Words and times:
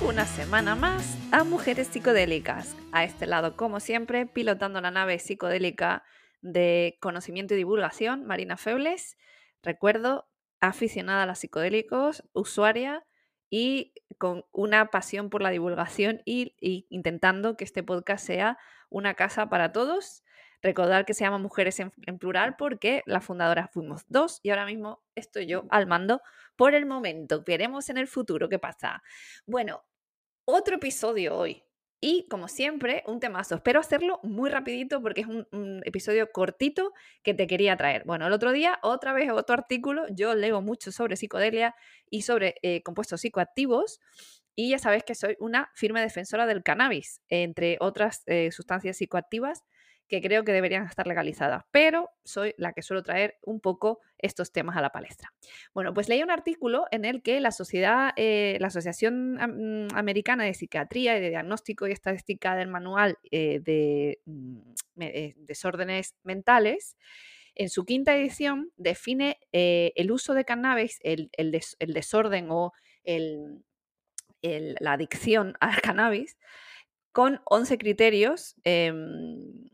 Una 0.00 0.24
semana 0.24 0.74
más 0.74 1.18
a 1.30 1.44
Mujeres 1.44 1.88
Psicodélicas. 1.88 2.74
A 2.92 3.04
este 3.04 3.26
lado, 3.26 3.58
como 3.58 3.78
siempre, 3.78 4.24
pilotando 4.24 4.80
la 4.80 4.90
nave 4.90 5.18
psicodélica 5.18 6.02
de 6.40 6.96
conocimiento 6.98 7.52
y 7.52 7.58
divulgación, 7.58 8.24
Marina 8.24 8.56
Febles. 8.56 9.18
Recuerdo, 9.62 10.26
aficionada 10.60 11.24
a 11.24 11.26
los 11.26 11.40
psicodélicos, 11.40 12.24
usuaria 12.32 13.04
y 13.50 13.92
con 14.16 14.46
una 14.50 14.86
pasión 14.86 15.28
por 15.28 15.42
la 15.42 15.50
divulgación 15.50 16.22
y 16.24 16.54
intentando 16.88 17.58
que 17.58 17.64
este 17.64 17.82
podcast 17.82 18.26
sea 18.26 18.56
una 18.88 19.12
casa 19.12 19.50
para 19.50 19.72
todos 19.72 20.23
Recordar 20.64 21.04
que 21.04 21.12
se 21.12 21.24
llama 21.24 21.36
Mujeres 21.36 21.78
en, 21.78 22.18
plural 22.18 22.56
porque 22.56 23.02
las 23.04 23.22
fundadoras 23.22 23.70
fuimos 23.70 24.06
dos 24.08 24.40
y 24.42 24.48
ahora 24.48 24.64
mismo 24.64 25.04
estoy 25.14 25.44
yo 25.44 25.66
al 25.68 25.86
mando 25.86 26.22
por 26.56 26.74
el 26.74 26.86
momento. 26.86 27.44
Veremos 27.46 27.90
en 27.90 27.98
el 27.98 28.08
futuro 28.08 28.48
qué 28.48 28.58
pasa. 28.58 29.02
Bueno, 29.44 29.84
otro 30.46 30.76
episodio 30.76 31.36
hoy. 31.36 31.62
Y 32.00 32.26
como 32.30 32.48
siempre, 32.48 33.02
un 33.06 33.20
temazo. 33.20 33.56
Espero 33.56 33.78
hacerlo 33.78 34.20
muy 34.22 34.48
rapidito 34.48 35.02
porque 35.02 35.20
es 35.20 35.26
un, 35.26 35.82
episodio 35.84 36.32
cortito 36.32 36.94
que 37.22 37.34
te 37.34 37.46
quería 37.46 37.76
traer. 37.76 38.04
Bueno, 38.06 38.26
el 38.26 38.32
otro 38.32 38.50
día, 38.50 38.78
otra 38.82 39.12
vez 39.12 39.30
otro 39.32 39.52
artículo. 39.52 40.06
Yo 40.08 40.34
leo 40.34 40.62
mucho 40.62 40.92
sobre 40.92 41.16
psicodelia 41.16 41.74
y 42.08 42.22
sobre 42.22 42.54
eh, 42.62 42.82
compuestos 42.82 43.20
psicoactivos. 43.20 44.00
Y 44.56 44.70
ya 44.70 44.78
sabes 44.78 45.04
que 45.04 45.14
soy 45.14 45.36
una 45.40 45.70
firme 45.74 46.00
defensora 46.00 46.46
del 46.46 46.62
cannabis, 46.62 47.20
entre 47.28 47.76
otras 47.80 48.22
eh, 48.24 48.50
sustancias 48.50 48.96
psicoactivas 48.96 49.62
que 50.08 50.20
creo 50.20 50.44
que 50.44 50.52
deberían 50.52 50.86
estar 50.86 51.06
legalizadas, 51.06 51.64
pero 51.70 52.10
soy 52.24 52.54
la 52.58 52.72
que 52.72 52.82
suelo 52.82 53.02
traer 53.02 53.38
un 53.42 53.60
poco 53.60 54.00
estos 54.18 54.52
temas 54.52 54.76
a 54.76 54.82
la 54.82 54.90
palestra. 54.90 55.32
Bueno, 55.72 55.94
pues 55.94 56.08
leí 56.08 56.22
un 56.22 56.30
artículo 56.30 56.86
en 56.90 57.04
el 57.04 57.22
que 57.22 57.40
la 57.40 57.52
sociedad, 57.52 58.12
eh, 58.16 58.58
la 58.60 58.68
Asociación 58.68 59.38
Americana 59.94 60.44
de 60.44 60.54
Psiquiatría 60.54 61.16
y 61.16 61.20
de 61.20 61.30
Diagnóstico 61.30 61.86
y 61.86 61.92
Estadística 61.92 62.54
del 62.54 62.68
Manual 62.68 63.18
eh, 63.30 63.60
de 63.60 64.20
mm, 64.26 64.58
eh, 65.00 65.34
Desórdenes 65.36 66.14
Mentales, 66.22 66.96
en 67.54 67.70
su 67.70 67.84
quinta 67.84 68.16
edición 68.16 68.72
define 68.76 69.38
el 69.52 70.10
uso 70.10 70.34
de 70.34 70.44
cannabis, 70.44 70.98
el, 71.04 71.30
desorden 71.78 72.48
o 72.50 72.72
la 74.42 74.92
adicción 74.92 75.54
al 75.60 75.80
cannabis, 75.82 76.36
con 77.12 77.40
11 77.44 77.78
criterios 77.78 78.56
em, 78.64 79.70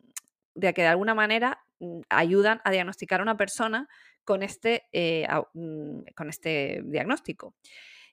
de 0.54 0.74
que 0.74 0.82
de 0.82 0.88
alguna 0.88 1.14
manera 1.14 1.64
mm, 1.80 2.00
ayudan 2.08 2.60
a 2.64 2.70
diagnosticar 2.70 3.20
a 3.20 3.22
una 3.22 3.36
persona 3.36 3.88
con 4.24 4.42
este, 4.42 4.84
eh, 4.92 5.26
mm, 5.54 6.02
con 6.14 6.28
este 6.28 6.82
diagnóstico. 6.84 7.54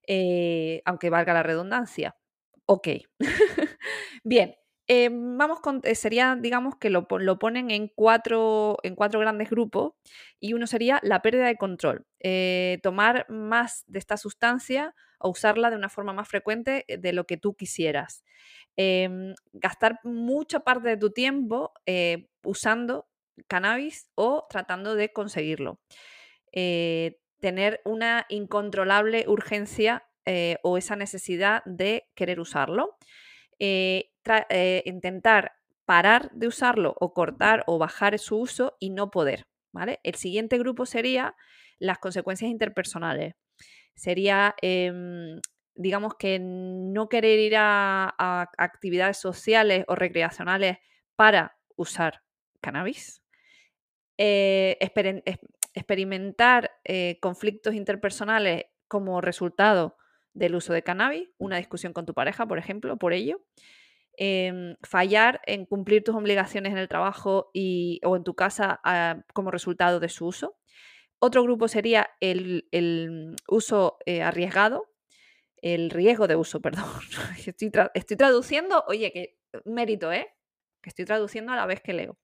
Eh, 0.07 0.81
aunque 0.85 1.09
valga 1.09 1.33
la 1.33 1.43
redundancia. 1.43 2.15
Ok. 2.65 2.87
Bien, 4.23 4.55
em, 4.87 5.37
vamos 5.37 5.59
con, 5.59 5.81
eh, 5.83 5.95
sería, 5.95 6.35
digamos, 6.39 6.75
que 6.77 6.89
lo, 6.89 7.07
ponen 7.07 7.71
en 7.71 7.89
cuatro, 7.93 8.77
en 8.83 8.95
cuatro 8.95 9.19
grandes 9.19 9.49
grupos 9.49 9.93
y 10.39 10.53
uno 10.53 10.65
sería 10.65 10.99
la 11.03 11.21
pérdida 11.21 11.47
de 11.47 11.57
control. 11.57 12.05
tomar 12.81 13.25
más 13.29 13.83
de 13.87 13.99
esta 13.99 14.17
sustancia 14.17 14.95
o 15.19 15.29
usarla 15.29 15.69
de 15.69 15.75
una 15.75 15.89
forma 15.89 16.13
más 16.13 16.27
frecuente 16.27 16.85
de 16.87 17.13
lo 17.13 17.25
que 17.25 17.37
tú 17.37 17.55
quisieras. 17.55 18.23
Em, 18.75 19.35
gastar 19.53 19.99
mucha 20.03 20.61
parte 20.61 20.89
de 20.89 20.97
tu 20.97 21.11
tiempo 21.11 21.73
usando 22.47 23.07
cannabis 23.47 24.09
o 24.15 24.47
tratando 24.49 24.95
de 24.95 25.13
conseguirlo. 25.13 25.79
Eh, 26.51 27.19
tener 27.39 27.81
una 27.85 28.25
incontrolable 28.29 29.25
urgencia 29.27 30.07
eh, 30.25 30.57
o 30.63 30.77
esa 30.77 30.95
necesidad 30.95 31.63
de 31.65 32.09
querer 32.15 32.39
usarlo. 32.39 32.97
intentar 34.85 35.53
parar 35.85 36.29
de 36.31 36.47
usarlo 36.47 36.95
o 36.99 37.13
cortar 37.13 37.63
o 37.65 37.77
bajar 37.77 38.17
su 38.19 38.37
uso 38.37 38.75
y 38.79 38.89
no 38.89 39.09
poder. 39.09 39.47
¿vale? 39.71 39.99
El 40.03 40.15
siguiente 40.15 40.57
grupo 40.57 40.85
sería 40.85 41.35
las 41.79 41.99
consecuencias 41.99 42.51
interpersonales. 42.51 43.35
Sería 43.95 44.55
em, 44.61 45.39
digamos 45.77 46.15
que 46.15 46.39
no 46.41 47.07
querer 47.07 47.39
ir 47.39 47.55
a, 47.57 48.49
actividades 48.57 49.17
sociales 49.17 49.85
o 49.87 49.95
recreacionales 49.95 50.77
para 51.15 51.57
usar 51.75 52.23
cannabis, 52.61 53.21
eh, 54.17 54.77
experimentar 55.73 56.71
eh, 56.83 57.19
conflictos 57.21 57.75
interpersonales 57.75 58.65
como 58.87 59.21
resultado 59.21 59.97
del 60.33 60.55
uso 60.55 60.73
de 60.73 60.83
cannabis, 60.83 61.29
una 61.37 61.57
discusión 61.57 61.93
con 61.93 62.05
tu 62.05 62.13
pareja, 62.13 62.47
por 62.47 62.57
ejemplo, 62.57 62.97
por 62.97 63.13
ello, 63.13 63.41
em, 64.17 64.75
fallar 64.83 65.41
en 65.45 65.65
cumplir 65.65 66.03
tus 66.03 66.15
obligaciones 66.15 66.71
en 66.71 66.79
el 66.79 66.87
trabajo 66.87 67.51
y, 67.53 67.99
o 68.03 68.15
en 68.15 68.23
tu 68.23 68.35
casa 68.35 68.79
ah, 68.83 69.21
como 69.33 69.51
resultado 69.51 69.99
de 69.99 70.09
su 70.09 70.27
uso. 70.27 70.57
Otro 71.19 71.43
grupo 71.43 71.67
sería 71.67 72.09
el, 72.19 72.65
uso 73.47 73.97
eh, 74.05 74.21
arriesgado, 74.21 74.89
el 75.57 75.89
riesgo 75.89 76.27
de 76.27 76.35
uso, 76.35 76.61
perdón. 76.61 76.85
Estoy, 77.45 77.71
estoy 77.93 78.17
traduciendo, 78.17 78.83
oye, 78.87 79.11
que 79.11 79.37
mérito, 79.65 80.11
¿eh? 80.11 80.27
Que 80.81 80.89
estoy 80.89 81.05
traduciendo 81.05 81.51
a 81.53 81.55
la 81.55 81.65
vez 81.65 81.81
que 81.81 81.93
leo. 81.93 82.17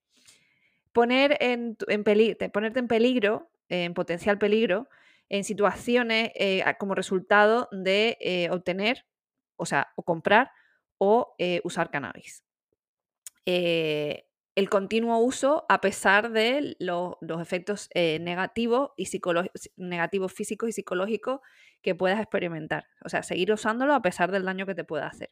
Ponerte 0.94 1.44
en 1.44 2.86
peligro, 2.88 3.50
en 3.68 3.92
potencial 3.92 4.38
peligro, 4.38 4.88
en 5.28 5.44
situaciones 5.44 6.30
eh, 6.34 6.64
como 6.78 6.94
resultado 6.94 7.68
de 7.72 8.16
eh, 8.20 8.48
obtener, 8.50 9.04
o 9.56 9.66
sea, 9.66 9.92
o 9.96 10.02
comprar 10.02 10.50
o 10.98 11.34
eh, 11.38 11.60
usar 11.64 11.90
cannabis 11.90 12.42
el 14.56 14.70
continuo 14.70 15.18
uso 15.18 15.66
a 15.68 15.80
pesar 15.80 16.30
de 16.30 16.76
los 16.78 17.16
efectos 17.42 17.90
negativos, 17.94 18.92
y 18.96 19.06
negativos 19.76 20.32
físicos 20.32 20.68
y 20.70 20.72
psicológicos 20.72 21.40
que 21.82 21.94
puedas 21.94 22.20
experimentar. 22.20 22.86
O 23.04 23.10
sea, 23.10 23.22
seguir 23.22 23.52
usándolo 23.52 23.94
a 23.94 24.00
pesar 24.00 24.30
del 24.32 24.44
daño 24.44 24.64
que 24.64 24.74
te 24.74 24.84
pueda 24.84 25.08
hacer. 25.08 25.30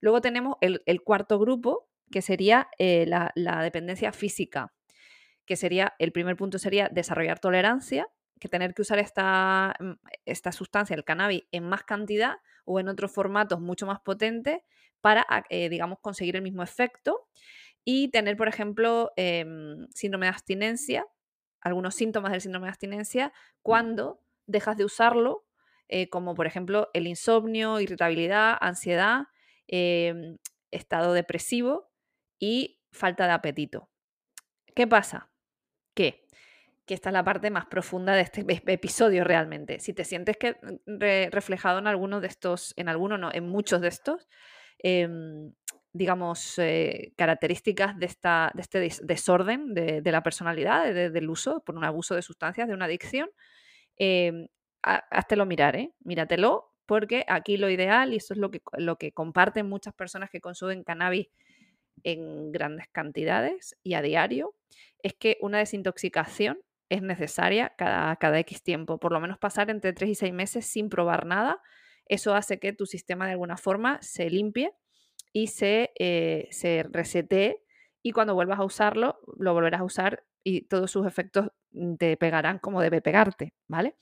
Luego 0.00 0.20
tenemos 0.20 0.56
el, 0.60 1.02
cuarto 1.02 1.38
grupo, 1.38 1.88
que 2.10 2.22
sería 2.22 2.68
eh, 2.78 3.06
la, 3.06 3.62
dependencia 3.62 4.12
física, 4.12 4.72
que 5.46 5.56
sería, 5.56 5.94
el 5.98 6.12
primer 6.12 6.36
punto 6.36 6.58
sería 6.58 6.88
desarrollar 6.90 7.38
tolerancia, 7.38 8.08
que 8.40 8.48
tener 8.48 8.74
que 8.74 8.82
usar 8.82 8.98
esta, 8.98 9.74
mm, 9.78 9.92
esta 10.24 10.52
sustancia, 10.52 10.94
el 10.94 11.04
cannabis, 11.04 11.44
en 11.52 11.64
más 11.64 11.84
cantidad 11.84 12.36
o 12.64 12.80
en 12.80 12.88
otros 12.88 13.12
formatos 13.12 13.60
mucho 13.60 13.86
más 13.86 14.00
potentes 14.00 14.58
para, 15.00 15.26
eh, 15.50 15.68
digamos, 15.68 15.98
conseguir 16.00 16.36
el 16.36 16.42
mismo 16.42 16.62
efecto. 16.62 17.28
Y 17.84 18.08
tener, 18.08 18.36
por 18.36 18.48
ejemplo, 18.48 19.12
em, 19.16 19.86
síndrome 19.94 20.26
de 20.26 20.30
abstinencia, 20.30 21.06
algunos 21.60 21.94
síntomas 21.94 22.32
del 22.32 22.40
síndrome 22.40 22.66
de 22.66 22.70
abstinencia 22.70 23.32
cuando 23.62 24.20
dejas 24.46 24.76
de 24.76 24.84
usarlo, 24.84 25.44
eh, 25.88 26.08
como 26.08 26.34
por 26.34 26.46
ejemplo 26.46 26.90
el 26.94 27.06
insomnio, 27.06 27.80
irritabilidad, 27.80 28.56
ansiedad, 28.60 29.24
em, 29.66 30.38
estado 30.70 31.12
depresivo 31.12 31.90
y 32.44 32.78
falta 32.92 33.26
de 33.26 33.32
apetito. 33.32 33.88
¿Qué 34.74 34.86
pasa? 34.86 35.30
¿Qué? 35.94 36.26
Que 36.84 36.94
esta 36.94 37.08
es 37.08 37.14
la 37.14 37.24
parte 37.24 37.50
más 37.50 37.66
profunda 37.66 38.12
de 38.12 38.20
este 38.20 38.44
episodio 38.66 39.24
realmente. 39.24 39.80
Si 39.80 39.94
te 39.94 40.04
sientes 40.04 40.36
que 40.36 40.52
mm, 40.52 41.30
reflejado 41.30 41.78
en 41.78 41.86
alguno 41.86 42.20
de 42.20 42.26
estos, 42.26 42.74
en 42.76 42.88
alguno 42.88 43.16
no, 43.16 43.30
en 43.32 43.48
muchos 43.48 43.80
de 43.80 43.88
estos, 43.88 44.28
em, 44.78 45.52
digamos, 45.92 46.58
eh, 46.58 47.14
características 47.16 47.96
de, 47.98 48.06
esta, 48.06 48.50
de 48.54 48.62
este 48.62 49.04
desorden 49.04 49.72
de, 49.74 50.12
la 50.12 50.22
personalidad, 50.22 50.92
del 50.92 51.30
uso 51.30 51.62
por 51.64 51.76
un 51.76 51.84
abuso 51.84 52.14
de 52.14 52.22
sustancias, 52.22 52.68
de 52.68 52.74
una 52.74 52.86
adicción, 52.86 53.30
eh, 53.96 54.48
háztelo 54.82 55.46
mirar, 55.46 55.76
¿eh? 55.76 55.92
Míratelo, 56.00 56.74
porque 56.84 57.24
aquí 57.28 57.56
lo 57.56 57.70
ideal, 57.70 58.12
y 58.12 58.16
eso 58.16 58.34
es 58.34 58.40
lo 58.40 58.50
que, 58.50 58.60
lo 58.76 58.96
que 58.96 59.12
comparten 59.12 59.68
muchas 59.68 59.94
personas 59.94 60.30
que 60.30 60.40
consumen 60.40 60.82
cannabis 60.82 61.28
en 62.04 62.52
grandes 62.52 62.86
cantidades 62.88 63.76
y 63.82 63.94
a 63.94 64.02
diario, 64.02 64.54
es 65.02 65.14
que 65.14 65.38
una 65.40 65.58
desintoxicación 65.58 66.60
es 66.88 67.02
necesaria 67.02 67.74
cada, 67.76 68.14
cada 68.16 68.38
X 68.40 68.62
tiempo, 68.62 68.98
por 68.98 69.12
lo 69.12 69.20
menos 69.20 69.38
pasar 69.38 69.70
entre 69.70 69.92
3 69.92 70.10
y 70.10 70.14
6 70.14 70.32
meses 70.32 70.66
sin 70.66 70.88
probar 70.88 71.26
nada. 71.26 71.60
Eso 72.06 72.34
hace 72.34 72.58
que 72.58 72.72
tu 72.72 72.86
sistema 72.86 73.26
de 73.26 73.32
alguna 73.32 73.56
forma 73.56 73.98
se 74.02 74.30
limpie 74.30 74.72
y 75.32 75.48
se, 75.48 75.92
eh, 75.98 76.46
se 76.50 76.84
resete 76.90 77.64
y 78.02 78.12
cuando 78.12 78.34
vuelvas 78.34 78.60
a 78.60 78.64
usarlo, 78.64 79.18
lo 79.38 79.54
volverás 79.54 79.80
a 79.80 79.84
usar 79.84 80.24
y 80.44 80.62
todos 80.68 80.90
sus 80.90 81.06
efectos 81.06 81.48
mm, 81.72 81.94
te 81.96 82.16
pegarán 82.16 82.58
como 82.58 82.82
debe 82.82 83.00
pegarte, 83.00 83.54
¿vale? 83.66 83.96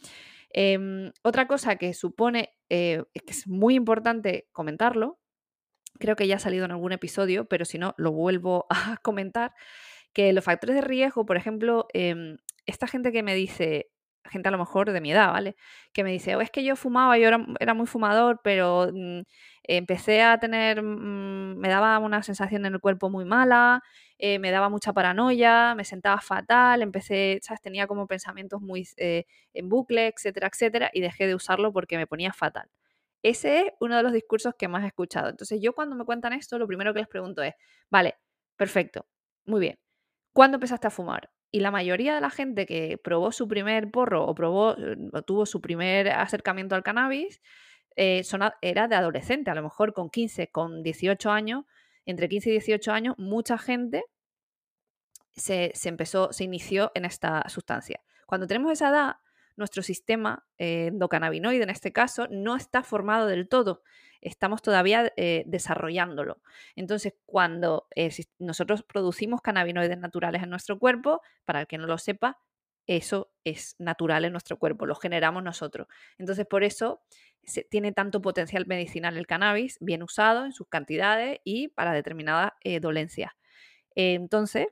Em, 0.50 1.10
otra 1.22 1.46
cosa 1.46 1.76
que 1.76 1.94
supone, 1.94 2.54
eh, 2.68 3.02
que 3.14 3.30
es 3.30 3.46
muy 3.46 3.76
importante 3.76 4.48
comentarlo, 4.52 5.18
creo 6.02 6.16
que 6.16 6.26
ya 6.26 6.36
ha 6.36 6.38
salido 6.40 6.64
en 6.64 6.72
algún 6.72 6.92
episodio, 6.92 7.44
pero 7.46 7.64
si 7.64 7.78
no, 7.78 7.94
lo 7.96 8.10
vuelvo 8.12 8.66
a 8.70 8.98
comentar, 9.02 9.54
que 10.12 10.32
los 10.32 10.44
factores 10.44 10.76
de 10.76 10.82
riesgo, 10.82 11.24
por 11.26 11.36
ejemplo, 11.36 11.86
em, 11.94 12.38
esta 12.66 12.86
gente 12.88 13.12
que 13.12 13.22
me 13.22 13.34
dice, 13.34 13.90
gente 14.30 14.48
a 14.48 14.52
lo 14.52 14.58
mejor 14.58 14.92
de 14.92 15.00
mi 15.00 15.12
edad, 15.12 15.32
¿vale? 15.32 15.56
Que 15.92 16.04
me 16.04 16.10
dice, 16.12 16.36
o 16.36 16.40
es 16.40 16.50
que 16.50 16.64
yo 16.64 16.76
fumaba, 16.76 17.18
yo 17.18 17.28
era, 17.60 17.74
muy 17.74 17.86
fumador, 17.86 18.40
pero 18.44 18.88
mm, 18.92 19.22
empecé 19.64 20.22
a 20.22 20.38
tener, 20.38 20.82
mm, 20.82 21.56
me 21.58 21.68
daba 21.68 21.98
una 22.00 22.22
sensación 22.22 22.66
en 22.66 22.74
el 22.74 22.80
cuerpo 22.80 23.08
muy 23.10 23.24
mala, 23.24 23.82
eh, 24.18 24.38
me 24.40 24.50
daba 24.50 24.68
mucha 24.68 24.92
paranoia, 24.92 25.74
me 25.76 25.84
sentaba 25.84 26.20
fatal, 26.20 26.82
empecé, 26.82 27.38
¿sabes? 27.42 27.60
Tenía 27.62 27.86
como 27.86 28.06
pensamientos 28.08 28.60
muy 28.60 28.88
eh, 28.96 29.24
en 29.54 29.68
bucle, 29.68 30.08
etcétera, 30.08 30.48
etcétera, 30.52 30.90
y 30.92 31.00
dejé 31.00 31.26
de 31.26 31.34
usarlo 31.36 31.72
porque 31.72 31.96
me 31.96 32.06
ponía 32.06 32.32
fatal. 32.32 32.68
Ese 33.22 33.60
es 33.60 33.72
uno 33.80 33.96
de 33.96 34.02
los 34.02 34.12
discursos 34.12 34.54
que 34.58 34.68
más 34.68 34.84
he 34.84 34.88
escuchado. 34.88 35.28
Entonces 35.30 35.60
yo 35.62 35.74
cuando 35.74 35.96
me 35.96 36.04
cuentan 36.04 36.32
esto, 36.32 36.58
lo 36.58 36.66
primero 36.66 36.92
que 36.92 37.00
les 37.00 37.08
pregunto 37.08 37.42
es, 37.42 37.54
vale, 37.90 38.16
perfecto, 38.56 39.06
muy 39.44 39.60
bien, 39.60 39.78
¿cuándo 40.32 40.56
empezaste 40.56 40.88
a 40.88 40.90
fumar? 40.90 41.30
Y 41.50 41.60
la 41.60 41.70
mayoría 41.70 42.14
de 42.14 42.20
la 42.20 42.30
gente 42.30 42.66
que 42.66 42.98
probó 43.02 43.30
su 43.30 43.46
primer 43.46 43.90
porro 43.90 44.24
o 44.24 44.34
probó 44.34 44.74
o 45.12 45.22
tuvo 45.22 45.46
su 45.46 45.60
primer 45.60 46.08
acercamiento 46.08 46.74
al 46.74 46.82
cannabis 46.82 47.40
eh, 47.96 48.22
era 48.62 48.88
de 48.88 48.94
adolescente, 48.94 49.50
a 49.50 49.54
lo 49.54 49.62
mejor 49.62 49.92
con 49.92 50.08
15, 50.10 50.48
con 50.50 50.82
18 50.82 51.30
años, 51.30 51.64
entre 52.06 52.28
15 52.28 52.48
y 52.48 52.52
18 52.52 52.92
años, 52.92 53.14
mucha 53.18 53.58
gente 53.58 54.04
se, 55.32 55.72
se 55.74 55.88
empezó, 55.88 56.32
se 56.32 56.44
inició 56.44 56.90
en 56.94 57.04
esta 57.04 57.48
sustancia. 57.48 58.00
Cuando 58.26 58.46
tenemos 58.46 58.72
esa 58.72 58.88
edad, 58.88 59.16
nuestro 59.56 59.82
sistema 59.82 60.44
eh, 60.58 60.86
endocannabinoide, 60.88 61.62
en 61.62 61.70
este 61.70 61.92
caso, 61.92 62.26
no 62.30 62.56
está 62.56 62.82
formado 62.82 63.26
del 63.26 63.48
todo. 63.48 63.82
Estamos 64.20 64.62
todavía 64.62 65.12
eh, 65.16 65.44
desarrollándolo. 65.46 66.40
Entonces, 66.76 67.14
cuando 67.26 67.88
eh, 67.96 68.10
nosotros 68.38 68.82
producimos 68.82 69.40
cannabinoides 69.40 69.98
naturales 69.98 70.42
en 70.42 70.50
nuestro 70.50 70.78
cuerpo, 70.78 71.22
para 71.44 71.60
el 71.60 71.66
que 71.66 71.78
no 71.78 71.86
lo 71.86 71.98
sepa, 71.98 72.38
eso 72.86 73.32
es 73.44 73.76
natural 73.78 74.24
en 74.24 74.32
nuestro 74.32 74.58
cuerpo, 74.58 74.86
lo 74.86 74.94
generamos 74.96 75.42
nosotros. 75.42 75.86
Entonces, 76.18 76.46
por 76.46 76.64
eso 76.64 77.02
tiene 77.70 77.92
tanto 77.92 78.20
potencial 78.20 78.66
medicinal 78.66 79.16
el 79.16 79.26
cannabis, 79.26 79.78
bien 79.80 80.02
usado 80.02 80.44
en 80.44 80.52
sus 80.52 80.68
cantidades 80.68 81.38
y 81.44 81.68
para 81.68 81.92
determinadas 81.92 82.52
dolencias. 82.80 83.32
entonces, 83.94 84.66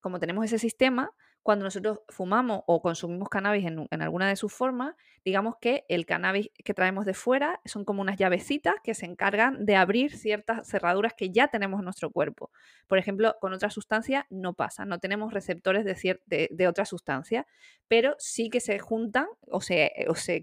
como 0.00 0.20
tenemos 0.20 0.44
ese 0.44 0.58
sistema, 0.60 1.12
cuando 1.46 1.64
nosotros 1.64 2.00
fumamos 2.08 2.62
o 2.66 2.82
consumimos 2.82 3.28
cannabis 3.28 3.64
en, 3.66 4.02
alguna 4.02 4.28
de 4.28 4.34
sus 4.34 4.52
formas, 4.52 4.96
digamos 5.24 5.54
que 5.60 5.84
el 5.88 6.04
cannabis 6.04 6.50
que 6.64 6.74
traemos 6.74 7.06
de 7.06 7.14
fuera 7.14 7.60
son 7.64 7.84
como 7.84 8.02
unas 8.02 8.18
llavecitas 8.18 8.74
que 8.82 8.94
se 8.94 9.06
encargan 9.06 9.64
de 9.64 9.76
abrir 9.76 10.10
ciertas 10.10 10.66
cerraduras 10.66 11.14
que 11.14 11.30
ya 11.30 11.46
tenemos 11.46 11.78
en 11.78 11.84
nuestro 11.84 12.10
cuerpo. 12.10 12.50
Por 12.88 12.98
ejemplo, 12.98 13.36
con 13.40 13.52
otra 13.52 13.70
sustancia 13.70 14.26
no 14.28 14.54
pasa, 14.54 14.86
no 14.86 14.98
tenemos 14.98 15.32
receptores 15.32 15.84
de, 15.84 16.50
de, 16.50 16.66
otra 16.66 16.84
sustancia, 16.84 17.46
pero 17.86 18.16
sí 18.18 18.50
que 18.50 18.58
se 18.58 18.80
juntan 18.80 19.28
o 19.42 19.60
se, 19.60 19.92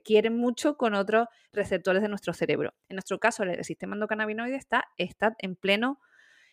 quieren 0.06 0.38
mucho 0.38 0.78
con 0.78 0.94
otros 0.94 1.28
receptores 1.52 2.02
de 2.02 2.08
nuestro 2.08 2.32
cerebro. 2.34 2.76
En 2.88 2.96
nuestro 2.96 3.20
caso, 3.20 3.44
el, 3.44 3.62
sistema 3.66 3.96
endocannabinoide 3.96 4.56
está 4.56 5.36
en 5.40 5.58
pleno 5.58 6.00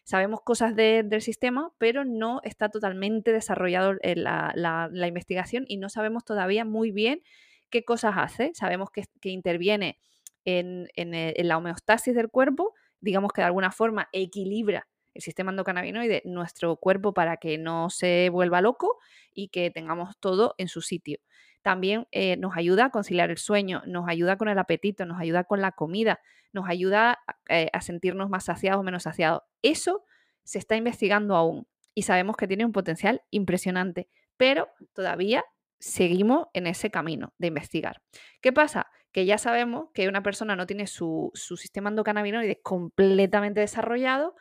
sabemos 0.04 0.40
cosas 0.42 0.74
del 0.74 1.22
sistema, 1.22 1.72
pero 1.78 2.04
no 2.04 2.40
está 2.42 2.68
totalmente 2.68 3.32
desarrollado 3.32 3.94
eh, 4.02 4.16
la, 4.16 4.90
investigación 5.06 5.64
y 5.68 5.76
no 5.76 5.88
sabemos 5.88 6.24
todavía 6.24 6.64
muy 6.64 6.90
bien 6.90 7.22
qué 7.70 7.84
cosas 7.84 8.14
hace. 8.16 8.50
Sabemos 8.54 8.90
que, 8.90 9.04
interviene 9.30 9.98
en, 10.44 10.88
eh, 10.96 11.34
en, 11.36 11.48
la 11.48 11.58
homeostasis 11.58 12.14
del 12.14 12.28
cuerpo, 12.28 12.74
digamos 13.00 13.32
que 13.32 13.42
de 13.42 13.46
alguna 13.46 13.70
forma 13.70 14.08
equilibra 14.12 14.88
el 15.14 15.22
sistema 15.22 15.50
endocannabinoide, 15.50 16.22
nuestro 16.24 16.76
cuerpo 16.76 17.12
para 17.12 17.36
que 17.36 17.58
no 17.58 17.90
se 17.90 18.28
vuelva 18.30 18.60
loco 18.60 18.98
y 19.32 19.48
que 19.48 19.70
tengamos 19.70 20.16
todo 20.18 20.54
en 20.58 20.68
su 20.68 20.80
sitio. 20.80 21.18
También 21.62 22.06
eh, 22.10 22.36
nos 22.36 22.56
ayuda 22.56 22.86
a 22.86 22.90
conciliar 22.90 23.30
el 23.30 23.38
sueño, 23.38 23.82
nos 23.86 24.08
ayuda 24.08 24.36
con 24.36 24.48
el 24.48 24.58
apetito, 24.58 25.04
nos 25.04 25.20
ayuda 25.20 25.44
con 25.44 25.60
la 25.60 25.72
comida, 25.72 26.20
nos 26.52 26.68
ayuda 26.68 27.20
a 27.48 27.80
sentirnos 27.80 28.28
más 28.28 28.44
saciados 28.44 28.80
o 28.80 28.82
menos 28.82 29.04
saciados. 29.04 29.42
Eso 29.62 30.04
se 30.42 30.58
está 30.58 30.76
investigando 30.76 31.36
aún 31.36 31.66
y 31.94 32.02
sabemos 32.02 32.36
que 32.36 32.48
tiene 32.48 32.64
un 32.64 32.72
potencial 32.72 33.22
impresionante, 33.30 34.08
pero 34.36 34.68
todavía 34.94 35.44
seguimos 35.78 36.48
en 36.52 36.66
ese 36.66 36.90
camino 36.90 37.34
de 37.38 37.48
investigar. 37.48 38.02
¿Qué 38.40 38.52
pasa? 38.52 38.90
Que 39.12 39.26
ya 39.26 39.38
sabemos 39.38 39.88
que 39.92 40.08
una 40.08 40.22
persona 40.22 40.54
no 40.56 40.66
tiene 40.66 40.86
su, 40.86 41.30
sistema 41.34 41.90
endocannabinoide 41.90 42.60
completamente 42.62 43.60
desarrollado 43.60 44.36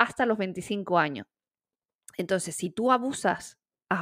hasta 0.00 0.24
los 0.24 0.38
25 0.38 0.98
años. 0.98 1.26
Entonces, 2.16 2.56
si 2.56 2.70
tú 2.70 2.90
abusas 2.90 3.58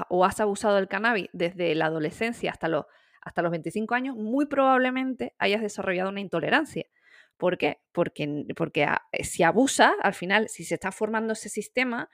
o 0.09 0.25
has 0.25 0.39
abusado 0.39 0.77
del 0.77 0.87
cannabis 0.87 1.29
desde 1.33 1.75
la 1.75 1.87
adolescencia 1.87 2.53
hasta 2.53 2.69
los, 2.69 2.85
hasta 3.21 3.43
los 3.43 3.50
25 3.50 3.95
años, 3.97 4.17
muy 4.17 4.47
probablemente 4.47 5.35
hayas 5.39 5.61
desarrollado 5.61 6.11
una 6.11 6.21
intolerancia. 6.21 6.87
¿Por 7.37 7.59
qué? 7.59 7.81
Porque, 7.91 8.47
porque 8.56 8.85
ah, 8.85 9.09
eh, 9.11 9.25
si 9.25 9.43
abusa, 9.43 9.95
al 10.00 10.15
final, 10.15 10.49
si 10.49 10.65
se 10.65 10.75
está 10.75 10.93
formando 10.93 11.33
ese 11.33 11.49
sistema, 11.49 12.11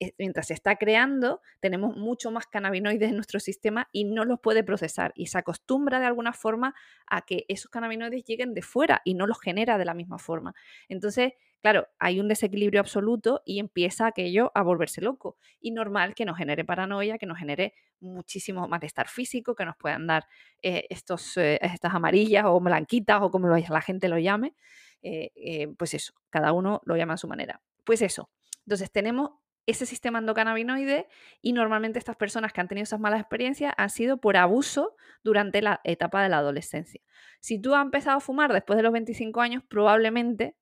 eh, 0.00 0.14
mientras 0.18 0.46
se 0.46 0.54
está 0.54 0.76
creando, 0.76 1.42
tenemos 1.60 1.94
mucho 1.94 2.30
más 2.30 2.46
cannabinoides 2.46 3.10
en 3.10 3.16
nuestro 3.16 3.38
sistema 3.38 3.88
y 3.92 4.04
no 4.04 4.24
los 4.24 4.40
puede 4.40 4.64
procesar. 4.64 5.12
Y 5.14 5.26
se 5.26 5.36
acostumbra 5.36 6.00
de 6.00 6.06
alguna 6.06 6.32
forma 6.32 6.74
a 7.06 7.22
que 7.26 7.44
esos 7.48 7.70
cannabinoides 7.70 8.24
lleguen 8.24 8.54
de 8.54 8.62
fuera 8.62 9.02
y 9.04 9.14
no 9.14 9.26
los 9.26 9.40
genera 9.40 9.76
de 9.76 9.84
la 9.84 9.94
misma 9.94 10.18
forma. 10.18 10.54
Entonces, 10.88 11.32
claro, 11.62 11.88
hay 11.98 12.20
un 12.20 12.28
desequilibrio 12.28 12.80
absoluto 12.80 13.42
y 13.44 13.58
empieza 13.58 14.06
aquello 14.06 14.52
a 14.54 14.62
volverse 14.62 15.00
loco. 15.00 15.36
Y 15.60 15.70
normal 15.70 16.14
que 16.14 16.24
nos 16.24 16.38
genere 16.38 16.64
paranoia, 16.64 17.18
que 17.18 17.26
nos 17.26 17.38
genere 17.38 17.74
muchísimo 18.00 18.68
malestar 18.68 19.08
físico, 19.08 19.54
que 19.54 19.64
nos 19.64 19.76
puedan 19.76 20.06
dar 20.06 20.26
eh, 20.62 20.86
estos, 20.90 21.36
eh, 21.36 21.58
estas 21.62 21.94
amarillas 21.94 22.44
o 22.46 22.60
blanquitas 22.60 23.20
o 23.22 23.30
como 23.30 23.48
la 23.48 23.80
gente 23.82 24.08
lo 24.08 24.18
llame. 24.18 24.54
Eh, 25.02 25.68
pues 25.78 25.94
eso, 25.94 26.14
cada 26.30 26.52
uno 26.52 26.80
lo 26.84 26.96
llama 26.96 27.14
a 27.14 27.18
su 27.18 27.28
manera. 27.28 27.60
Pues 27.84 28.02
eso. 28.02 28.30
Entonces 28.64 28.90
tenemos 28.90 29.30
ese 29.66 29.84
sistema 29.84 30.20
endocannabinoide 30.20 31.08
y 31.42 31.52
normalmente 31.52 31.98
estas 31.98 32.16
personas 32.16 32.52
que 32.52 32.60
han 32.60 32.68
tenido 32.68 32.84
esas 32.84 33.00
malas 33.00 33.20
experiencias 33.20 33.74
han 33.76 33.90
sido 33.90 34.18
por 34.18 34.36
abuso 34.36 34.96
durante 35.24 35.60
la 35.60 35.80
etapa 35.84 36.22
de 36.22 36.28
la 36.28 36.38
adolescencia. 36.38 37.00
Si 37.40 37.60
tú 37.60 37.74
has 37.74 37.84
empezado 37.84 38.16
a 38.16 38.20
fumar 38.20 38.52
después 38.52 38.76
de 38.76 38.84
los 38.84 38.92
25 38.92 39.40
años, 39.40 39.64
probablemente 39.68 40.56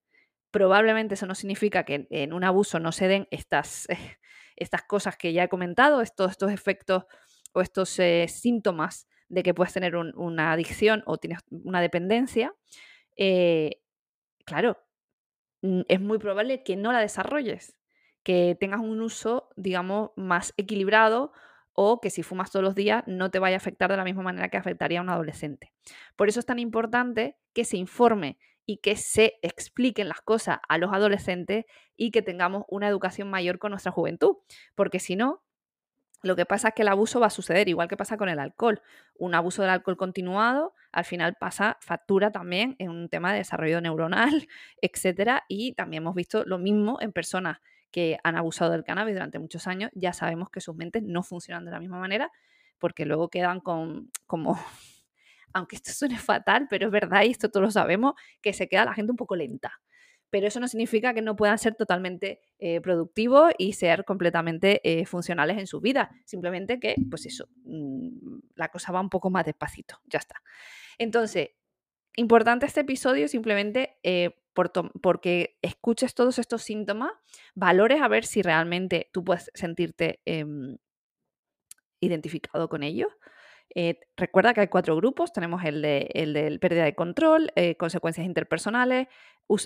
Probablemente 0.55 1.15
eso 1.15 1.27
no 1.27 1.35
significa 1.35 1.83
que 1.83 2.07
en 2.11 2.33
un 2.33 2.45
abuso 2.45 2.79
no 2.79 2.93
se 2.93 3.09
den 3.09 3.27
estas, 3.33 3.89
estas 4.57 4.83
cosas 4.83 5.17
que 5.17 5.33
ya 5.33 5.43
he 5.43 5.49
comentado, 5.49 6.01
estos, 6.01 6.31
estos 6.31 6.53
efectos 6.53 7.07
o 7.55 7.61
estos 7.61 7.99
eh, 7.99 8.27
síntomas 8.29 9.09
de 9.29 9.43
que 9.43 9.53
puedes 9.53 9.73
tener 9.73 9.97
una 9.97 10.53
adicción 10.53 11.03
o 11.07 11.19
tienes 11.19 11.41
una 11.51 11.81
dependencia. 11.81 12.55
Eh, 13.17 13.81
claro, 14.45 14.79
es 15.61 16.01
muy 16.01 16.19
probable 16.19 16.63
que 16.63 16.77
no 16.77 16.93
la 16.93 17.01
desarrolles, 17.01 17.77
que 18.23 18.57
tengas 18.61 18.79
un 18.79 19.01
uso, 19.01 19.49
digamos, 19.57 20.13
más 20.15 20.55
equilibrado 20.57 21.33
o 21.73 22.01
que 22.01 22.11
si 22.11 22.23
fumas 22.23 22.53
todos 22.53 22.63
los 22.63 22.77
días 22.77 23.03
no 23.09 23.33
te 23.33 23.41
vaya 23.41 23.57
a 23.57 23.59
afectar 23.59 23.91
de 23.91 23.97
la 23.97 24.05
misma 24.05 24.23
manera 24.23 24.51
que 24.51 24.57
afectaría 24.57 25.01
a 25.01 25.03
un 25.03 25.11
adolescente. 25.11 25.73
Por 26.15 26.29
eso 26.29 26.39
es 26.39 26.47
tan 26.47 26.61
importante 26.61 27.39
que 27.53 27.65
se 27.65 27.77
informe 27.77 28.39
y 28.67 28.79
que 28.79 28.97
se 28.97 29.35
expliquen 29.43 30.09
las 30.09 30.21
cosas 30.21 30.59
a 30.69 30.79
los 30.79 30.93
adolescentes 30.93 31.67
y 31.97 32.11
que 32.11 32.23
tengamos 32.23 32.65
una 32.69 32.89
educación 32.89 33.31
mayor 33.31 33.59
con 33.59 33.71
nuestra 33.71 33.93
juventud, 33.93 34.37
porque 34.75 35.01
si 35.01 35.17
no, 35.17 35.43
lo 36.23 36.37
que 36.37 36.47
pasa 36.47 36.69
es 36.69 36.75
que 36.75 36.83
el 36.83 36.89
abuso 36.89 37.21
va 37.21 37.27
a 37.27 37.31
suceder, 37.31 37.69
igual 37.69 37.87
que 37.87 37.99
pasa 37.99 38.17
con 38.17 38.31
el 38.31 38.39
alcohol. 38.39 38.81
Un 39.19 39.35
abuso 39.35 39.61
del 39.61 39.71
alcohol 39.71 39.99
continuado 39.99 40.73
al 40.91 41.05
final 41.05 41.35
pasa 41.39 41.77
factura 41.83 42.33
también 42.33 42.77
en 42.79 42.89
un 42.89 43.11
tema 43.11 43.33
de 43.33 43.39
desarrollo 43.39 43.81
neuronal, 43.83 44.49
etcétera, 44.81 45.45
y 45.49 45.75
también 45.75 46.03
hemos 46.03 46.15
visto 46.15 46.45
lo 46.47 46.59
mismo 46.59 46.97
en 47.01 47.13
personas 47.13 47.59
que 47.91 48.19
han 48.25 48.37
abusado 48.37 48.73
del 48.73 48.85
cannabis 48.85 49.15
durante 49.15 49.39
muchos 49.39 49.67
años, 49.69 49.91
ya 49.95 50.13
sabemos 50.13 50.51
que 50.51 50.61
sus 50.61 50.75
mentes 50.75 51.03
no 51.05 51.23
funcionan 51.23 51.65
de 51.65 51.71
la 51.71 51.79
misma 51.79 52.01
manera 52.01 52.33
porque 52.79 53.05
luego 53.05 53.29
quedan 53.29 53.61
con 53.61 54.11
como 54.27 54.59
aunque 55.55 55.77
esto 55.77 55.93
suene 55.93 56.19
fatal, 56.19 56.67
pero 56.69 56.87
es 56.87 56.93
verdad 56.93 57.23
y 57.23 57.31
esto 57.31 57.49
todos 57.49 57.65
lo 57.65 57.71
sabemos, 57.71 58.15
que 58.43 58.53
se 58.53 58.69
queda 58.69 58.85
la 58.85 58.93
gente 58.93 59.13
un 59.13 59.17
poco 59.17 59.37
lenta. 59.37 59.81
Pero 60.29 60.49
eso 60.49 60.59
no 60.59 60.67
significa 60.67 61.15
que 61.15 61.23
no 61.23 61.37
puedan 61.37 61.59
ser 61.59 61.77
totalmente 61.77 62.41
eh, 62.59 62.81
productivos 62.81 63.53
y 63.57 63.75
ser 63.75 64.05
completamente 64.05 64.81
eh, 64.83 65.07
funcionales 65.07 65.59
en 65.59 65.69
su 65.69 65.81
vida. 65.81 66.11
Simplemente 66.25 66.81
que, 66.81 66.97
pues 67.09 67.25
eso, 67.27 67.49
mm, 67.65 68.39
la 68.57 68.69
cosa 68.69 68.93
va 68.93 69.01
un 69.01 69.11
poco 69.11 69.31
más 69.31 69.47
despacito. 69.47 70.01
Ya 70.07 70.19
está. 70.19 70.43
Entonces, 70.99 71.51
importante 72.17 72.67
este 72.67 72.81
episodio 72.81 73.29
simplemente 73.29 73.97
eh, 74.03 74.31
porque 75.03 75.59
escuches 75.63 76.15
todos 76.15 76.39
estos 76.39 76.63
síntomas, 76.63 77.13
valores 77.55 78.01
a 78.03 78.09
ver 78.09 78.25
si 78.25 78.41
realmente 78.43 79.11
tú 79.13 79.25
puedes 79.25 79.51
sentirte 79.55 80.21
em, 80.25 80.79
identificado 82.01 82.69
con 82.69 82.83
ellos 82.83 83.09
eh, 83.75 83.99
recuerda 84.17 84.55
que 84.55 84.61
hay 84.61 84.69
cuatro 84.69 84.97
grupos, 84.97 85.33
tenemos 85.33 85.65
el 85.65 85.83
de, 85.83 86.09
el 86.15 86.61
pérdida 86.61 86.85
de 86.85 86.95
control, 86.95 87.53
eh, 87.57 87.77
consecuencias 87.77 88.27
interpersonales, 88.27 89.09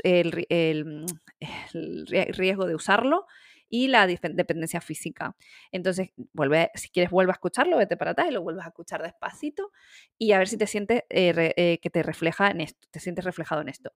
el, 0.02 0.46
el, 0.48 1.06
riesgo 2.32 2.66
de 2.66 2.74
usarlo 2.74 3.26
y 3.68 3.88
la 3.88 4.06
dependencia 4.06 4.80
física. 4.80 5.36
Entonces, 5.72 6.10
vuelve, 6.32 6.70
si 6.74 6.88
quieres, 6.88 7.10
vuelve 7.10 7.32
a 7.32 7.34
escucharlo, 7.34 7.76
vete 7.76 7.98
para 7.98 8.12
atrás 8.12 8.28
y 8.30 8.32
lo 8.32 8.42
vuelves 8.42 8.64
a 8.64 8.68
escuchar 8.68 9.02
despacito 9.02 9.72
y 10.16 10.32
a 10.32 10.38
ver 10.38 10.48
si 10.48 10.56
te 10.56 10.66
sientes 10.66 11.02
eh, 11.10 11.78
que 11.82 11.90
te 11.90 12.02
refleja 12.02 12.50
en 12.50 12.62
esto, 12.62 12.88
te 12.90 13.00
sientes 13.00 13.26
reflejado 13.26 13.60
en 13.60 13.68
esto. 13.68 13.92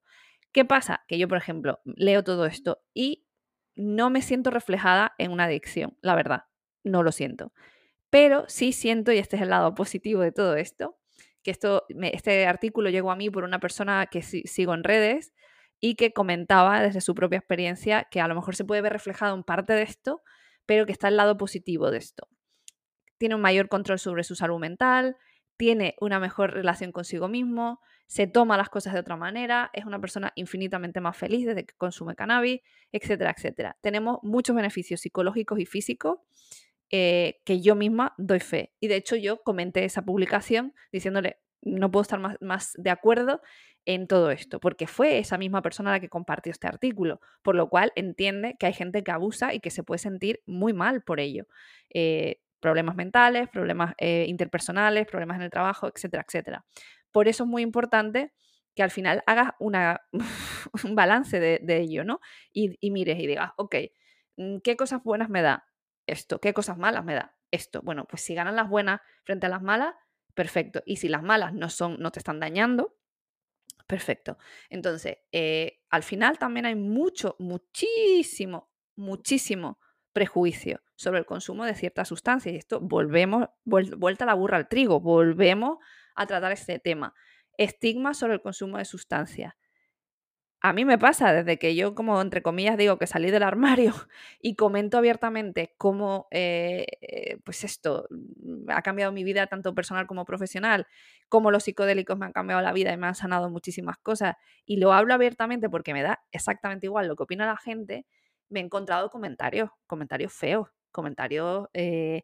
¿Qué 0.53 0.67
pasa? 0.67 1.05
Que 1.09 1.17
yo, 1.17 1.27
por 1.27 1.39
ejemplo, 1.39 1.81
leo 1.85 2.23
todo 2.23 2.45
esto 2.45 2.83
y 2.93 3.27
no 3.75 4.11
me 4.11 4.21
siento 4.21 4.51
reflejada 4.51 5.15
en 5.17 5.31
una 5.31 5.45
adicción, 5.45 5.97
la 6.03 6.15
verdad, 6.15 6.45
no 6.85 7.03
lo 7.03 7.13
siento. 7.13 7.53
Pero 8.13 8.45
sí 8.47 8.73
siento, 8.73 9.11
y 9.11 9.17
este 9.17 9.37
es 9.37 9.43
el 9.43 9.49
lado 9.49 9.75
positivo 9.75 10.21
de 10.21 10.33
todo 10.33 10.57
esto, 10.57 10.99
que 11.43 11.51
esto, 11.51 11.87
este 11.89 12.47
artículo 12.47 12.91
llegó 12.91 13.11
a 13.11 13.17
mí 13.17 13.31
por 13.31 13.43
una 13.43 13.59
persona 13.59 14.05
que 14.05 14.21
sigo 14.21 14.75
en 14.75 14.85
redes 14.85 15.33
y 15.81 15.95
que 15.95 16.13
comentaba 16.13 16.83
desde 16.83 17.01
su 17.01 17.15
propia 17.15 17.39
experiencia 17.39 18.07
que 18.11 18.21
a 18.21 18.29
lo 18.29 18.35
mejor 18.35 18.55
se 18.55 18.67
puede 18.67 18.83
ver 18.83 18.93
reflejado 18.93 19.35
en 19.35 19.45
parte 19.45 19.73
de 19.73 19.81
esto, 19.85 20.21
pero 20.67 20.85
que 20.85 20.93
está 20.93 21.09
el 21.09 21.17
lado 21.17 21.39
positivo 21.39 21.91
de 21.91 21.97
esto. 21.97 22.29
Tiene 23.17 23.35
un 23.35 23.41
mayor 23.41 23.71
control 23.71 23.99
sobre 23.99 24.25
su 24.25 24.35
salud 24.35 24.61
mental, 24.61 25.17
tiene 25.57 25.95
una 25.99 26.21
mejor 26.21 26.53
relación 26.53 26.93
consigo 26.93 27.29
mismo, 27.29 27.81
se 28.07 28.27
toma 28.27 28.59
las 28.59 28.69
cosas 28.69 28.93
de 28.93 29.01
otra 29.01 29.17
manera, 29.17 29.71
es 29.73 29.87
una 29.87 29.99
persona 29.99 30.35
infinitamente 30.35 31.01
más 31.01 31.17
feliz 31.17 31.47
desde 31.47 31.65
que 31.65 31.75
consume 31.79 32.15
cannabis, 32.15 32.61
etcétera, 32.93 33.35
etcétera. 33.35 33.79
Tenemos 33.81 34.19
muchos 34.23 34.55
beneficios 34.55 35.01
psicológicos 35.01 35.59
y 35.59 35.65
físicos 35.65 36.19
eh, 36.95 37.41
que 37.47 37.63
yo 37.63 37.75
misma 37.75 38.15
doy 38.19 38.41
fe. 38.41 38.75
Y 38.79 38.89
de 38.89 38.97
hecho 38.97 39.17
yo 39.17 39.43
comenté 39.43 39.85
esa 39.85 40.03
publicación 40.03 40.75
diciéndole, 40.93 41.39
no 41.63 41.91
puedo 41.91 42.03
estar 42.03 42.21
más, 42.41 42.73
de 42.77 42.91
acuerdo 42.91 43.41
en 43.87 44.07
todo 44.07 44.31
esto, 44.31 44.61
porque 44.61 44.87
fue 44.87 45.19
esa 45.19 45.39
misma 45.39 45.63
persona 45.63 45.91
la 45.91 46.01
que 46.01 46.11
compartió 46.11 46.51
este 46.51 46.67
artículo, 46.69 47.21
por 47.43 47.55
lo 47.55 47.71
cual 47.71 47.93
entiende 47.97 48.57
que 48.59 48.67
hay 48.67 48.75
gente 48.75 49.03
que 49.03 49.11
abusa 49.11 49.55
y 49.55 49.61
que 49.61 49.71
se 49.71 49.83
puede 49.83 50.01
sentir 50.01 50.43
muy 50.45 50.75
mal 50.75 51.03
por 51.03 51.19
ello. 51.19 51.47
Eh, 51.95 52.41
problemas 52.61 52.95
mentales, 52.95 53.49
problemas 53.49 53.95
eh, 53.97 54.27
interpersonales, 54.29 55.07
problemas 55.07 55.37
en 55.37 55.43
el 55.45 55.51
trabajo, 55.51 55.89
etcétera, 55.89 56.25
etcétera. 56.29 56.67
Por 57.11 57.27
eso 57.27 57.45
es 57.45 57.49
muy 57.49 57.63
importante 57.63 58.35
que 58.75 58.83
al 58.83 58.91
final 58.91 59.23
hagas 59.27 59.53
un 59.61 60.95
balance 60.95 61.41
de, 61.41 61.77
ello, 61.79 62.05
¿no? 62.05 62.21
Y, 62.53 62.77
y, 62.81 62.91
mires 62.91 63.19
y 63.19 63.27
digas, 63.27 63.53
ok, 63.57 63.77
mm, 64.37 64.59
¿qué 64.59 64.77
cosas 64.77 65.03
buenas 65.03 65.31
me 65.31 65.41
da 65.41 65.65
esto? 66.07 66.41
¿Qué 66.41 66.53
cosas 66.53 66.79
malas 66.79 67.05
me 67.05 67.15
da 67.15 67.37
esto? 67.51 67.83
Bueno, 67.83 68.05
pues 68.07 68.23
si 68.23 68.35
ganan 68.35 68.57
las 68.57 68.69
buenas 68.69 69.01
frente 69.25 69.47
a 69.47 69.49
las 69.49 69.63
malas, 69.63 69.95
perfecto. 70.35 70.83
Y 70.87 70.97
si 70.97 71.09
las 71.09 71.23
malas 71.23 71.53
no, 71.53 71.69
son, 71.71 71.99
no 71.99 72.11
te 72.11 72.19
están 72.19 72.41
dañando, 72.41 72.97
perfecto. 73.87 74.39
Entonces, 74.71 75.19
eh, 75.33 75.81
al 75.91 76.03
final 76.03 76.39
también 76.39 76.67
hay 76.67 76.75
mucho, 76.75 77.37
muchísimo, 77.39 78.71
muchísimo 78.97 79.79
prejuicio 80.13 80.83
sobre 80.95 81.19
el 81.19 81.27
consumo 81.27 81.65
de 81.65 81.75
ciertas 81.75 82.09
sustancias. 82.09 82.55
Y 82.55 82.59
esto 82.59 82.81
volvemos, 82.81 83.49
vuelta 83.65 84.27
la 84.27 84.35
burra 84.35 84.57
al 84.57 84.69
trigo, 84.69 85.01
volvemos 85.01 85.79
a 86.15 86.27
tratar 86.27 86.53
este 86.53 86.79
tema. 86.79 87.15
Estigma 87.59 88.15
sobre 88.15 88.35
el 88.35 88.43
consumo 88.43 88.79
de 88.79 88.85
sustancias 88.85 89.55
a 90.65 90.73
mí 90.73 90.85
me 90.85 90.97
pasa 90.97 91.33
desde 91.33 91.59
que 91.59 91.75
yo, 91.75 91.95
como 91.97 92.21
entre 92.23 92.41
comillas, 92.41 92.77
digo 92.77 92.97
que 92.97 93.09
salí 93.09 93.33
del 93.33 93.43
armario 93.43 93.93
y 94.41 94.55
comento 94.55 94.97
abiertamente 94.97 95.75
cómo, 95.77 96.29
eh, 96.31 96.87
eh, 97.01 97.39
pues 97.45 97.65
esto 97.65 98.07
mm, 98.11 98.71
ha 98.71 98.81
cambiado 98.83 99.11
mi 99.11 99.25
vida 99.25 99.49
tanto 99.49 99.75
personal 99.75 100.07
como 100.07 100.25
profesional, 100.25 100.87
cómo 101.29 101.51
los 101.51 101.65
psicodélicos 101.65 102.17
me 102.17 102.27
han 102.27 102.33
cambiado 102.33 102.63
la 102.63 102.73
vida 102.73 102.93
y 102.93 102.97
me 102.97 103.09
han 103.09 103.17
sanado 103.17 103.51
muchísimas 103.51 103.99
cosas, 103.99 104.37
y 104.65 104.77
lo 104.77 104.93
hablo 104.93 105.15
abiertamente 105.15 105.69
porque 105.69 105.93
me 105.95 106.03
da 106.03 106.23
exactamente 106.31 106.87
igual 106.87 107.09
lo 107.09 107.17
que 107.17 107.25
opina 107.25 107.45
la 107.45 107.57
gente, 107.57 108.07
me 108.49 108.61
he 108.61 108.63
encontrado 108.63 109.11
comentarios, 109.11 109.71
comentarios 109.89 110.33
feos, 110.33 110.69
comentarios 110.93 111.69
eh, 111.75 112.23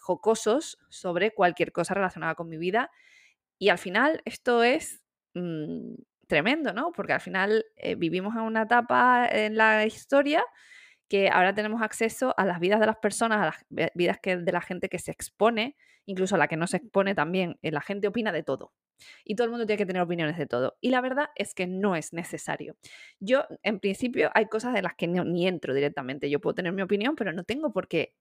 jocosos 0.00 0.78
sobre 0.88 1.34
cualquier 1.34 1.72
cosa 1.72 1.92
relacionada 1.92 2.34
con 2.34 2.48
mi 2.48 2.56
vida, 2.56 2.90
y 3.58 3.68
al 3.68 3.78
final 3.78 4.22
esto 4.24 4.62
es... 4.62 5.02
Mm, 5.34 5.96
tremendo, 6.28 6.72
¿no? 6.72 6.92
Porque 6.92 7.14
al 7.14 7.20
final 7.20 7.64
eh, 7.76 7.96
vivimos 7.96 8.36
en 8.36 8.42
una 8.42 8.62
etapa 8.62 9.26
en 9.26 9.56
la 9.56 9.84
historia 9.84 10.44
que 11.08 11.28
ahora 11.30 11.54
tenemos 11.54 11.82
acceso 11.82 12.34
a 12.36 12.44
las 12.44 12.60
vidas 12.60 12.80
de 12.80 12.86
las 12.86 12.96
personas, 12.96 13.40
a 13.40 13.46
las 13.46 13.92
vidas 13.94 14.18
que, 14.20 14.36
de 14.36 14.52
la 14.52 14.60
gente 14.60 14.88
que 14.88 14.98
se 14.98 15.10
expone, 15.10 15.76
incluso 16.04 16.34
a 16.34 16.38
la 16.38 16.48
que 16.48 16.56
no 16.56 16.66
se 16.66 16.76
expone 16.76 17.14
también. 17.14 17.58
Eh, 17.62 17.72
la 17.72 17.80
gente 17.80 18.08
opina 18.08 18.30
de 18.30 18.42
todo. 18.42 18.72
Y 19.24 19.36
todo 19.36 19.46
el 19.46 19.50
mundo 19.50 19.64
tiene 19.64 19.78
que 19.78 19.86
tener 19.86 20.02
opiniones 20.02 20.36
de 20.36 20.46
todo. 20.46 20.76
Y 20.80 20.90
la 20.90 21.00
verdad 21.00 21.28
es 21.34 21.54
que 21.54 21.66
no 21.66 21.96
es 21.96 22.12
necesario. 22.12 22.76
Yo, 23.20 23.44
en 23.62 23.80
principio, 23.80 24.30
hay 24.34 24.46
cosas 24.46 24.74
de 24.74 24.82
las 24.82 24.94
que 24.94 25.06
ni 25.06 25.46
entro 25.46 25.72
directamente. 25.72 26.28
Yo 26.28 26.40
puedo 26.40 26.54
tener 26.54 26.72
mi 26.72 26.82
opinión, 26.82 27.14
pero 27.16 27.32
no 27.32 27.44
tengo 27.44 27.72
por 27.72 27.88
qué 27.88 28.14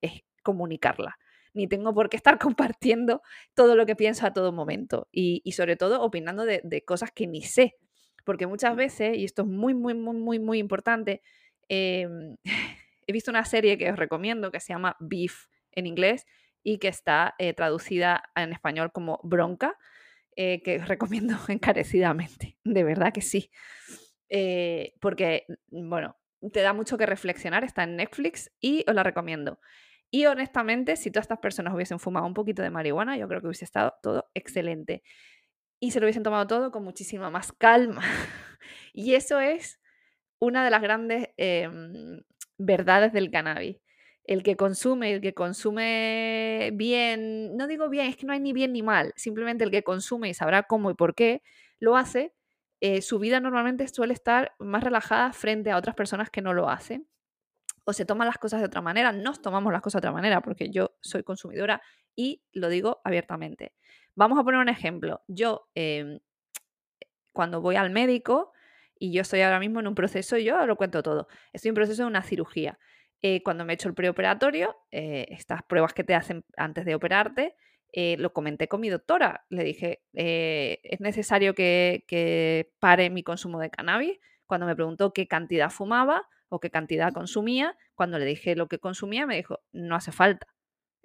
comunicarla. 0.43 1.17
Ni 1.53 1.67
tengo 1.67 1.93
por 1.93 2.09
qué 2.09 2.17
estar 2.17 2.37
compartiendo 2.55 3.21
todo 3.53 3.75
lo 3.75 3.85
que 3.85 3.95
pienso 3.95 4.25
a 4.25 4.33
todo 4.33 4.53
momento. 4.53 5.09
Y, 5.11 5.51
sobre 5.51 5.75
todo 5.75 6.01
opinando 6.01 6.45
de, 6.45 6.61
de 6.63 6.85
cosas 6.85 7.11
que 7.11 7.27
ni 7.27 7.41
sé 7.41 7.75
porque 8.27 8.45
muchas 8.45 8.75
veces, 8.75 9.17
y 9.17 9.23
esto 9.23 9.43
es 9.43 9.47
muy, 9.47 9.73
muy, 9.73 9.93
muy, 9.93 10.17
muy, 10.17 10.37
muy 10.37 10.59
importante, 10.59 11.21
em, 11.69 12.35
he 13.07 13.13
visto 13.13 13.31
una 13.31 13.45
serie 13.45 13.77
que 13.77 13.89
os 13.89 13.97
recomiendo 13.97 14.51
que 14.51 14.59
se 14.59 14.73
llama 14.73 14.97
Beef 14.99 15.45
en 15.71 15.85
inglés 15.85 16.25
y 16.61 16.77
que 16.77 16.89
está 16.89 17.35
eh, 17.39 17.53
traducida 17.53 18.25
en 18.35 18.51
español 18.51 18.91
como 18.91 19.21
Bronca, 19.23 19.77
eh, 20.35 20.61
que 20.61 20.75
os 20.79 20.89
recomiendo 20.89 21.37
encarecidamente, 21.47 22.57
de 22.65 22.83
verdad 22.83 23.13
que 23.13 23.21
sí. 23.21 23.49
Eh, 24.27 24.95
porque, 24.99 25.45
mm, 25.69 25.89
bueno, 25.89 26.17
te 26.51 26.59
da 26.59 26.73
mucho 26.73 26.97
que 26.97 27.05
reflexionar, 27.05 27.63
está 27.63 27.83
en 27.83 27.95
Netflix 27.95 28.51
y 28.59 28.83
os 28.89 28.93
la 28.93 29.03
recomiendo. 29.03 29.61
Y 30.11 30.25
honestamente, 30.25 30.97
si 30.97 31.11
todas 31.11 31.23
estas 31.23 31.39
personas 31.39 31.73
hubiesen 31.73 31.99
fumado 31.99 32.25
un 32.25 32.33
poquito 32.33 32.61
de 32.61 32.71
marihuana, 32.71 33.15
yo 33.15 33.29
creo 33.29 33.39
que 33.39 33.47
hubiese 33.47 33.63
estado 33.63 33.93
todo 34.03 34.29
excelente 34.33 35.01
y 35.79 35.91
se 35.91 35.99
lo 35.99 36.05
hubiesen 36.05 36.23
tomado 36.23 36.47
todo 36.47 36.71
con 36.71 36.83
muchísima 36.83 37.29
más 37.29 37.51
calma. 37.51 38.01
y 38.93 39.13
eso 39.15 39.39
es 39.39 39.79
una 40.39 40.63
de 40.63 40.71
las 40.71 40.81
grandes 40.81 41.29
em, 41.37 42.21
verdades 42.57 43.13
del 43.13 43.31
cannabis. 43.31 43.77
El 44.23 44.43
que 44.43 44.57
consume, 44.57 45.13
el 45.13 45.21
que 45.21 45.33
consume 45.33 46.71
bien, 46.73 47.55
no 47.55 47.67
digo 47.67 47.89
bien, 47.89 48.07
es 48.07 48.17
que 48.17 48.25
no 48.25 48.33
hay 48.33 48.41
ni 48.41 48.51
bien 48.53 48.73
ni 48.73 48.83
mal, 48.83 49.13
simplemente 49.15 49.63
el 49.63 49.71
que 49.71 49.83
consume 49.83 50.29
y 50.29 50.33
sabrá 50.33 50.63
cómo 50.63 50.91
y 50.91 50.95
por 50.95 51.15
qué 51.15 51.41
lo 51.79 51.95
hace, 51.95 52.33
eh, 52.81 53.01
su 53.01 53.19
vida 53.19 53.39
normalmente 53.39 53.87
suele 53.87 54.13
estar 54.13 54.53
más 54.59 54.83
relajada 54.83 55.31
frente 55.33 55.71
a 55.71 55.77
otras 55.77 55.95
personas 55.95 56.29
que 56.29 56.41
no 56.41 56.53
lo 56.53 56.69
hacen. 56.69 57.07
O 57.85 57.93
se 57.93 58.05
toman 58.05 58.27
las 58.27 58.37
cosas 58.37 58.59
de 58.59 58.65
otra 58.65 58.81
manera, 58.81 59.13
nos 59.13 59.41
tomamos 59.41 59.71
las 59.71 59.81
cosas 59.81 60.01
de 60.01 60.07
otra 60.09 60.11
manera, 60.11 60.41
porque 60.41 60.69
yo 60.69 60.97
soy 61.01 61.23
consumidora 61.23 61.81
y 62.15 62.43
lo 62.51 62.67
digo 62.67 62.99
abiertamente. 63.05 63.73
Vamos 64.17 64.39
a 64.39 64.43
poner 64.43 64.59
un 64.59 64.67
ejemplo. 64.67 65.21
Yo, 65.27 65.69
em, 65.75 66.19
cuando 67.33 67.61
voy 67.61 67.75
al 67.75 67.91
médico, 67.91 68.51
y 68.97 69.13
yo 69.13 69.21
estoy 69.21 69.41
ahora 69.41 69.59
mismo 69.59 69.79
en 69.79 69.87
un 69.87 69.93
proceso, 69.93 70.37
yo 70.39 70.65
lo 70.65 70.75
cuento 70.75 71.03
todo, 71.03 71.27
estoy 71.53 71.69
en 71.69 71.75
proceso 71.75 72.01
de 72.01 72.07
una 72.07 72.23
cirugía. 72.23 72.79
Eh, 73.21 73.43
cuando 73.43 73.63
me 73.63 73.73
he 73.73 73.75
hecho 73.75 73.89
el 73.89 73.93
preoperatorio, 73.93 74.75
eh, 74.91 75.27
estas 75.29 75.61
pruebas 75.63 75.93
que 75.93 76.03
te 76.03 76.15
hacen 76.15 76.43
antes 76.57 76.83
de 76.85 76.95
operarte, 76.95 77.55
eh, 77.93 78.17
lo 78.17 78.33
comenté 78.33 78.67
con 78.67 78.81
mi 78.81 78.89
doctora. 78.89 79.45
Le 79.49 79.63
dije, 79.63 80.01
es 80.13 80.99
necesario 80.99 81.53
que, 81.53 82.03
que, 82.07 82.71
pare 82.79 83.11
mi 83.11 83.23
consumo 83.23 83.59
de 83.59 83.69
cannabis. 83.69 84.19
Cuando 84.47 84.65
me 84.65 84.75
preguntó 84.75 85.13
qué 85.13 85.27
cantidad 85.27 85.69
fumaba 85.69 86.27
o 86.49 86.59
qué 86.59 86.71
cantidad 86.71 87.13
consumía, 87.13 87.77
cuando 87.95 88.17
le 88.17 88.25
dije 88.25 88.55
lo 88.55 88.67
que 88.67 88.79
consumía, 88.79 89.27
me 89.27 89.35
dijo, 89.35 89.59
no 89.73 89.95
hace 89.95 90.11
falta 90.11 90.47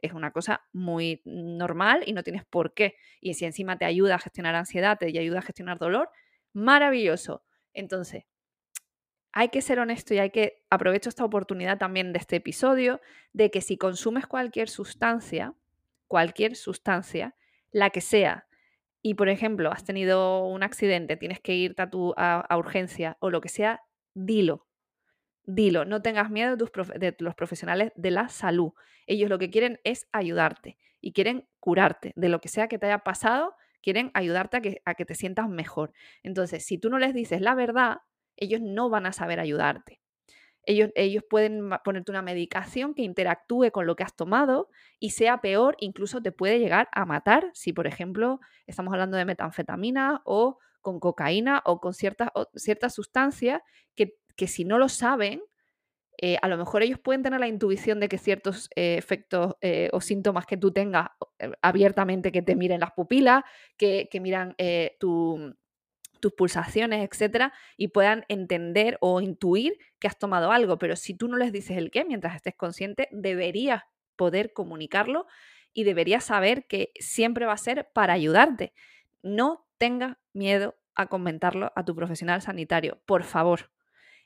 es 0.02 0.12
una 0.12 0.32
cosa 0.32 0.66
muy 0.72 1.22
normal 1.24 2.02
y 2.06 2.12
no 2.12 2.22
tienes 2.22 2.44
por 2.44 2.74
qué. 2.74 2.96
Y 3.20 3.34
si 3.34 3.44
encima 3.44 3.78
te 3.78 3.84
ayuda 3.84 4.16
a 4.16 4.18
gestionar 4.18 4.54
ansiedad, 4.54 4.98
te 4.98 5.06
ayuda 5.06 5.38
a 5.38 5.42
gestionar 5.42 5.78
dolor, 5.78 6.10
maravilloso. 6.52 7.44
Entonces, 7.72 8.24
hay 9.32 9.48
que 9.48 9.62
ser 9.62 9.78
honesto 9.78 10.12
y 10.12 10.18
hay 10.18 10.30
que 10.30 10.64
aprovecho 10.68 11.08
esta 11.08 11.24
oportunidad 11.24 11.78
también 11.78 12.12
de 12.12 12.18
este 12.18 12.36
episodio 12.36 13.00
de 13.32 13.50
que 13.50 13.62
si 13.62 13.78
consumes 13.78 14.26
cualquier 14.26 14.68
sustancia, 14.68 15.54
cualquier 16.08 16.56
sustancia, 16.56 17.34
la 17.70 17.90
que 17.90 18.02
sea, 18.02 18.46
y 19.00 19.14
por 19.14 19.30
ejemplo 19.30 19.72
has 19.72 19.84
tenido 19.84 20.46
un 20.46 20.62
accidente, 20.62 21.16
tienes 21.16 21.40
que 21.40 21.54
irte 21.54 21.80
a, 21.80 21.90
tu, 21.90 22.12
a 22.16 22.56
urgencia 22.58 23.16
o 23.20 23.30
lo 23.30 23.40
que 23.40 23.48
sea, 23.48 23.80
dilo 24.14 24.66
dilo, 25.44 25.84
no 25.84 26.02
tengas 26.02 26.30
miedo 26.30 26.56
de, 26.56 27.16
los 27.18 27.34
profesionales 27.34 27.92
de 27.96 28.10
la 28.10 28.28
salud. 28.28 28.72
Ellos 29.06 29.28
lo 29.28 29.38
que 29.38 29.50
quieren 29.50 29.80
es 29.84 30.06
ayudarte 30.12 30.78
y 31.00 31.12
quieren 31.12 31.48
curarte 31.60 32.12
de 32.16 32.28
lo 32.28 32.40
que 32.40 32.48
sea 32.48 32.68
que 32.68 32.78
te 32.78 32.86
haya 32.86 33.00
pasado, 33.00 33.54
quieren 33.82 34.10
ayudarte 34.14 34.56
a 34.56 34.60
que, 34.60 34.82
a 34.84 34.94
que 34.94 35.04
te 35.04 35.14
sientas 35.14 35.48
mejor. 35.48 35.92
Entonces, 36.22 36.64
si 36.64 36.78
tú 36.78 36.90
no 36.90 36.98
les 36.98 37.14
dices 37.14 37.40
la 37.40 37.54
verdad, 37.54 37.98
ellos 38.36 38.60
no 38.60 38.88
van 38.88 39.06
a 39.06 39.12
saber 39.12 39.40
ayudarte. 39.40 40.00
Ellos, 40.64 40.90
ellos, 40.94 41.24
pueden 41.28 41.70
ponerte 41.84 42.12
una 42.12 42.22
medicación 42.22 42.94
que 42.94 43.02
interactúe 43.02 43.72
con 43.72 43.84
lo 43.84 43.96
que 43.96 44.04
has 44.04 44.14
tomado 44.14 44.68
y 45.00 45.10
sea 45.10 45.40
peor, 45.40 45.74
incluso 45.80 46.22
te 46.22 46.30
puede 46.30 46.60
llegar 46.60 46.88
a 46.92 47.04
matar 47.04 47.50
si, 47.52 47.72
por 47.72 47.88
ejemplo, 47.88 48.38
estamos 48.68 48.92
hablando 48.92 49.16
de 49.16 49.24
metanfetamina 49.24 50.22
o 50.24 50.58
con 50.80 51.00
cocaína 51.00 51.62
o 51.64 51.80
con 51.80 51.94
ciertas, 51.94 52.28
ciertas 52.54 52.94
sustancias 52.94 53.60
que 53.96 54.16
que 54.42 54.48
si 54.48 54.64
no 54.64 54.76
lo 54.76 54.88
saben, 54.88 55.40
eh, 56.18 56.36
a 56.42 56.48
lo 56.48 56.56
mejor 56.56 56.82
ellos 56.82 56.98
pueden 56.98 57.22
tener 57.22 57.38
la 57.38 57.46
intuición 57.46 58.00
de 58.00 58.08
que 58.08 58.18
ciertos 58.18 58.70
eh, 58.74 58.96
efectos 58.98 59.54
eh, 59.60 59.88
o 59.92 60.00
síntomas 60.00 60.46
que 60.46 60.56
tú 60.56 60.72
tengas 60.72 61.10
abiertamente, 61.60 62.32
que 62.32 62.42
te 62.42 62.56
miren 62.56 62.80
las 62.80 62.90
pupilas, 62.90 63.44
que, 63.76 64.08
miran 64.20 64.56
tus 64.98 66.32
pulsaciones, 66.36 67.08
etcétera, 67.08 67.52
y 67.76 67.86
puedan 67.86 68.24
entender 68.26 68.98
o 69.00 69.20
intuir 69.20 69.78
que 70.00 70.08
has 70.08 70.18
tomado 70.18 70.50
algo. 70.50 70.76
Pero 70.76 70.96
si 70.96 71.14
tú 71.14 71.28
no 71.28 71.36
les 71.36 71.52
dices 71.52 71.76
el 71.76 71.92
qué 71.92 72.04
mientras 72.04 72.34
estés 72.34 72.56
consciente, 72.56 73.06
deberías 73.12 73.84
poder 74.16 74.52
comunicarlo 74.52 75.28
y 75.72 75.84
deberías 75.84 76.24
saber 76.24 76.66
que 76.66 76.90
siempre 76.98 77.46
va 77.46 77.52
a 77.52 77.58
ser 77.58 77.90
para 77.92 78.14
ayudarte. 78.14 78.72
No 79.22 79.68
tengas 79.78 80.16
miedo 80.32 80.74
a 80.96 81.06
comentarlo 81.06 81.70
a 81.76 81.84
tu 81.84 81.94
profesional 81.94 82.42
sanitario, 82.42 83.00
por 83.06 83.22
favor. 83.22 83.70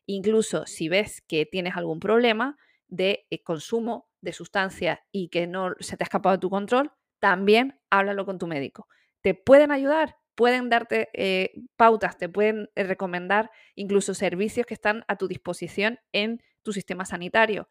Incluso 0.06 0.66
si 0.66 0.88
ves 0.88 1.20
que 1.22 1.46
tienes 1.46 1.76
algún 1.76 2.00
problema 2.00 2.56
de 2.88 3.26
eh, 3.30 3.42
consumo 3.42 4.08
de 4.20 4.32
sustancias 4.32 5.00
y 5.12 5.28
que 5.28 5.46
no 5.46 5.74
se 5.80 5.96
te 5.96 6.04
ha 6.04 6.06
escapado 6.06 6.36
de 6.36 6.40
tu 6.40 6.50
control, 6.50 6.92
también 7.18 7.80
háblalo 7.90 8.24
con 8.24 8.38
tu 8.38 8.46
médico. 8.46 8.88
¿Te 9.20 9.34
pueden 9.34 9.72
ayudar? 9.72 10.16
Pueden 10.36 10.68
darte 10.68 11.08
eh, 11.14 11.52
pautas, 11.76 12.18
te 12.18 12.28
pueden 12.28 12.70
eh, 12.74 12.84
recomendar 12.84 13.50
incluso 13.74 14.14
servicios 14.14 14.66
que 14.66 14.74
están 14.74 15.04
a 15.08 15.16
tu 15.16 15.26
disposición 15.26 15.98
en 16.12 16.42
tu 16.62 16.72
sistema 16.72 17.04
sanitario. 17.04 17.68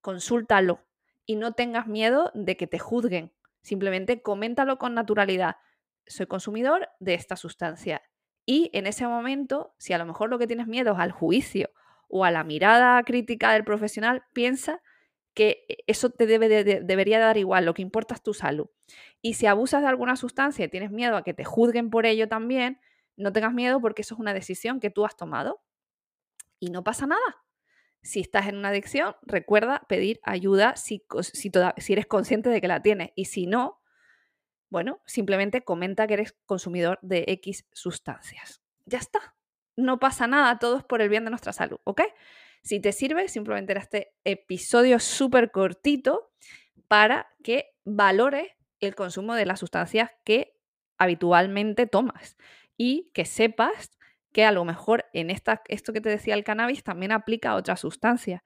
Consúltalo 0.00 0.84
y 1.24 1.36
no 1.36 1.52
tengas 1.52 1.88
miedo 1.88 2.30
de 2.34 2.56
que 2.56 2.66
te 2.66 2.78
juzguen. 2.78 3.32
Simplemente 3.62 4.22
coméntalo 4.22 4.78
con 4.78 4.94
naturalidad. 4.94 5.56
Soy 6.06 6.26
consumidor 6.26 6.88
de 7.00 7.14
esta 7.14 7.36
sustancia 7.36 8.02
y 8.46 8.70
en 8.72 8.86
ese 8.86 9.06
momento, 9.06 9.74
si 9.76 9.92
a 9.92 9.98
lo 9.98 10.06
mejor 10.06 10.30
lo 10.30 10.38
que 10.38 10.46
tienes 10.46 10.68
miedo 10.68 10.92
es 10.92 10.98
al 11.00 11.10
juicio 11.10 11.70
o 12.08 12.24
a 12.24 12.30
la 12.30 12.44
mirada 12.44 13.02
crítica 13.02 13.52
del 13.52 13.64
profesional, 13.64 14.22
piensa 14.32 14.80
que 15.34 15.64
e, 15.68 15.78
eso 15.88 16.10
te 16.10 16.26
debe 16.26 16.48
debería 16.64 17.18
dar 17.18 17.36
igual, 17.36 17.66
lo 17.66 17.74
que 17.74 17.82
importa 17.82 18.14
es 18.14 18.22
tu 18.22 18.32
salud. 18.32 18.68
Y 19.20 19.34
si 19.34 19.46
abusas 19.46 19.82
de 19.82 19.88
alguna 19.88 20.14
sustancia 20.14 20.64
y 20.64 20.68
tienes 20.68 20.92
miedo 20.92 21.16
a 21.16 21.24
que 21.24 21.34
te 21.34 21.44
juzguen 21.44 21.90
por 21.90 22.06
ello 22.06 22.28
también, 22.28 22.80
no 23.16 23.32
tengas 23.32 23.52
miedo 23.52 23.80
porque 23.80 24.02
eso 24.02 24.14
es 24.14 24.20
una 24.20 24.32
decisión 24.32 24.78
que 24.78 24.90
tú 24.90 25.04
has 25.04 25.16
tomado 25.16 25.60
y 26.60 26.70
no 26.70 26.84
pasa 26.84 27.06
nada. 27.06 27.44
Si 28.02 28.20
estás 28.20 28.46
en 28.46 28.56
una 28.56 28.68
adicción, 28.68 29.16
recuerda 29.22 29.84
pedir 29.88 30.20
ayuda 30.22 30.76
si, 30.76 31.04
si, 31.32 31.50
si 31.78 31.92
eres 31.92 32.06
consciente 32.06 32.48
de 32.50 32.60
que 32.60 32.68
la 32.68 32.80
tienes 32.80 33.10
y 33.16 33.24
si 33.24 33.48
no, 33.48 33.80
bueno, 34.70 35.00
simplemente 35.06 35.62
comenta 35.62 36.06
que 36.06 36.14
eres 36.14 36.36
consumidor 36.44 36.98
de 37.02 37.24
X 37.28 37.66
sustancias. 37.72 38.60
Ya 38.84 38.98
está. 38.98 39.34
No 39.76 39.98
pasa 39.98 40.26
nada, 40.26 40.58
todo 40.58 40.78
es 40.78 40.84
por 40.84 41.02
el 41.02 41.08
bien 41.08 41.24
de 41.24 41.30
nuestra 41.30 41.52
salud, 41.52 41.78
¿ok? 41.84 42.02
Si 42.62 42.80
te 42.80 42.92
sirve, 42.92 43.28
simplemente 43.28 43.72
era 43.72 43.80
este 43.80 44.14
episodio 44.24 44.98
súper 44.98 45.50
cortito 45.50 46.32
para 46.88 47.28
que 47.44 47.74
valores 47.84 48.48
el 48.80 48.94
consumo 48.94 49.34
de 49.34 49.46
las 49.46 49.60
sustancias 49.60 50.10
que 50.24 50.56
habitualmente 50.98 51.86
tomas 51.86 52.36
y 52.76 53.10
que 53.12 53.24
sepas 53.24 53.90
que 54.32 54.44
a 54.44 54.52
lo 54.52 54.64
mejor 54.64 55.06
en 55.12 55.30
esta, 55.30 55.62
esto 55.68 55.92
que 55.92 56.00
te 56.00 56.08
decía 56.08 56.34
el 56.34 56.44
cannabis 56.44 56.82
también 56.82 57.12
aplica 57.12 57.50
a 57.50 57.56
otras 57.56 57.80
sustancias. 57.80 58.42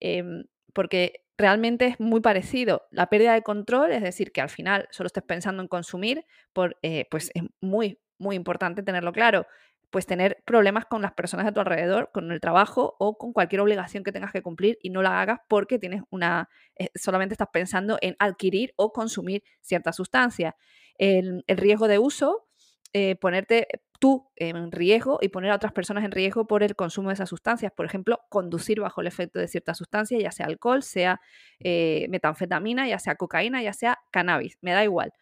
Em, 0.00 0.44
porque 0.74 1.24
realmente 1.38 1.86
es 1.86 2.00
muy 2.00 2.20
parecido. 2.20 2.82
La 2.90 3.08
pérdida 3.08 3.34
de 3.34 3.42
control, 3.42 3.92
es 3.92 4.02
decir, 4.02 4.32
que 4.32 4.40
al 4.40 4.50
final 4.50 4.88
solo 4.90 5.06
estés 5.06 5.24
pensando 5.24 5.62
en 5.62 5.68
consumir, 5.68 6.24
por, 6.52 6.76
eh, 6.82 7.06
pues 7.10 7.30
es 7.34 7.42
muy, 7.60 7.98
muy 8.18 8.36
importante 8.36 8.82
tenerlo 8.82 9.12
claro. 9.12 9.46
Pues 9.90 10.06
tener 10.06 10.40
problemas 10.44 10.84
con 10.86 11.02
las 11.02 11.12
personas 11.12 11.46
de 11.46 11.52
tu 11.52 11.58
alrededor, 11.60 12.10
con 12.12 12.30
el 12.30 12.40
trabajo 12.40 12.94
o 13.00 13.18
con 13.18 13.32
cualquier 13.32 13.60
obligación 13.60 14.04
que 14.04 14.12
tengas 14.12 14.32
que 14.32 14.42
cumplir 14.42 14.78
y 14.82 14.90
no 14.90 15.02
la 15.02 15.20
hagas 15.20 15.40
porque 15.48 15.80
tienes 15.80 16.02
una. 16.10 16.48
Eh, 16.76 16.90
solamente 16.94 17.34
estás 17.34 17.48
pensando 17.52 17.98
en 18.00 18.14
adquirir 18.20 18.72
o 18.76 18.92
consumir 18.92 19.42
cierta 19.60 19.92
sustancia. 19.92 20.54
El 20.96 21.42
riesgo 21.48 21.88
de 21.88 21.98
uso, 21.98 22.49
eh, 22.92 23.16
ponerte 23.16 23.68
tú 24.00 24.30
en 24.34 24.72
riesgo 24.72 25.18
y 25.22 25.28
poner 25.28 25.50
a 25.52 25.56
otras 25.56 25.72
personas 25.72 26.04
en 26.04 26.10
riesgo 26.10 26.46
por 26.46 26.62
el 26.62 26.74
consumo 26.74 27.10
de 27.10 27.14
esas 27.14 27.28
sustancias. 27.28 27.70
Por 27.70 27.86
ejemplo, 27.86 28.20
conducir 28.30 28.80
bajo 28.80 29.00
el 29.02 29.06
efecto 29.06 29.38
de 29.38 29.46
ciertas 29.46 29.78
sustancias, 29.78 30.20
ya 30.20 30.32
sea 30.32 30.46
alcohol, 30.46 30.82
sea 30.82 31.20
eh, 31.60 32.06
metanfetamina, 32.08 32.88
ya 32.88 32.98
sea 32.98 33.14
cocaína, 33.14 33.62
ya 33.62 33.74
sea 33.74 34.00
cannabis, 34.10 34.58
me 34.62 34.72
da 34.72 34.82
igual. 34.82 35.12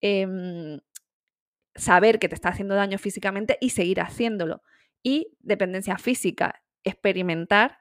Em, 0.00 0.80
saber 1.74 2.18
que 2.18 2.28
te 2.28 2.34
está 2.34 2.50
haciendo 2.50 2.74
daño 2.74 2.98
físicamente 2.98 3.58
y 3.60 3.70
seguir 3.70 4.00
haciéndolo. 4.00 4.62
Y 5.02 5.36
dependencia 5.40 5.98
física, 5.98 6.62
experimentar 6.84 7.78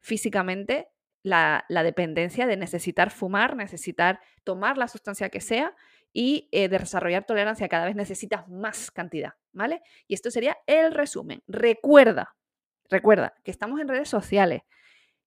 físicamente 0.00 0.88
la, 1.22 1.64
la, 1.68 1.82
dependencia 1.84 2.46
de 2.46 2.56
necesitar 2.56 3.10
fumar, 3.10 3.56
necesitar 3.56 4.20
tomar 4.44 4.78
la 4.78 4.88
sustancia 4.88 5.28
que 5.28 5.40
sea 5.40 5.74
y 6.12 6.48
eh, 6.52 6.68
de 6.68 6.78
desarrollar 6.78 7.24
tolerancia 7.24 7.68
cada 7.68 7.86
vez 7.86 7.96
necesitas 7.96 8.48
más 8.48 8.90
cantidad, 8.90 9.34
¿vale? 9.52 9.82
Y 10.06 10.14
esto 10.14 10.30
sería 10.30 10.58
el 10.66 10.92
resumen. 10.92 11.42
Recuerda, 11.46 12.36
recuerda 12.90 13.34
que 13.42 13.50
estamos 13.50 13.80
en 13.80 13.88
redes 13.88 14.08
sociales, 14.08 14.62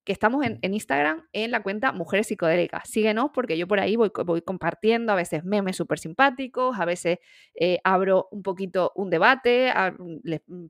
que 0.03 0.13
estamos 0.13 0.45
en, 0.45 0.59
Instagram 0.61 1.27
en 1.33 1.49
la 1.49 1.63
cuenta 1.63 1.91
Mujeres 1.91 2.27
Psicodélicas. 2.27 2.87
Síguenos 2.87 3.31
porque 3.33 3.57
yo 3.57 3.67
por 3.67 3.79
ahí 3.79 3.95
voy, 3.95 4.11
voy 4.23 4.43
compartiendo 4.43 5.11
a 5.11 5.15
veces 5.15 5.43
memes 5.43 5.75
súper 5.75 5.97
simpáticos, 5.97 6.79
a 6.79 6.85
veces 6.85 7.17
eh, 7.55 7.79
abro 7.83 8.27
un 8.31 8.43
poquito 8.43 8.91
un 8.95 9.09
debate, 9.09 9.73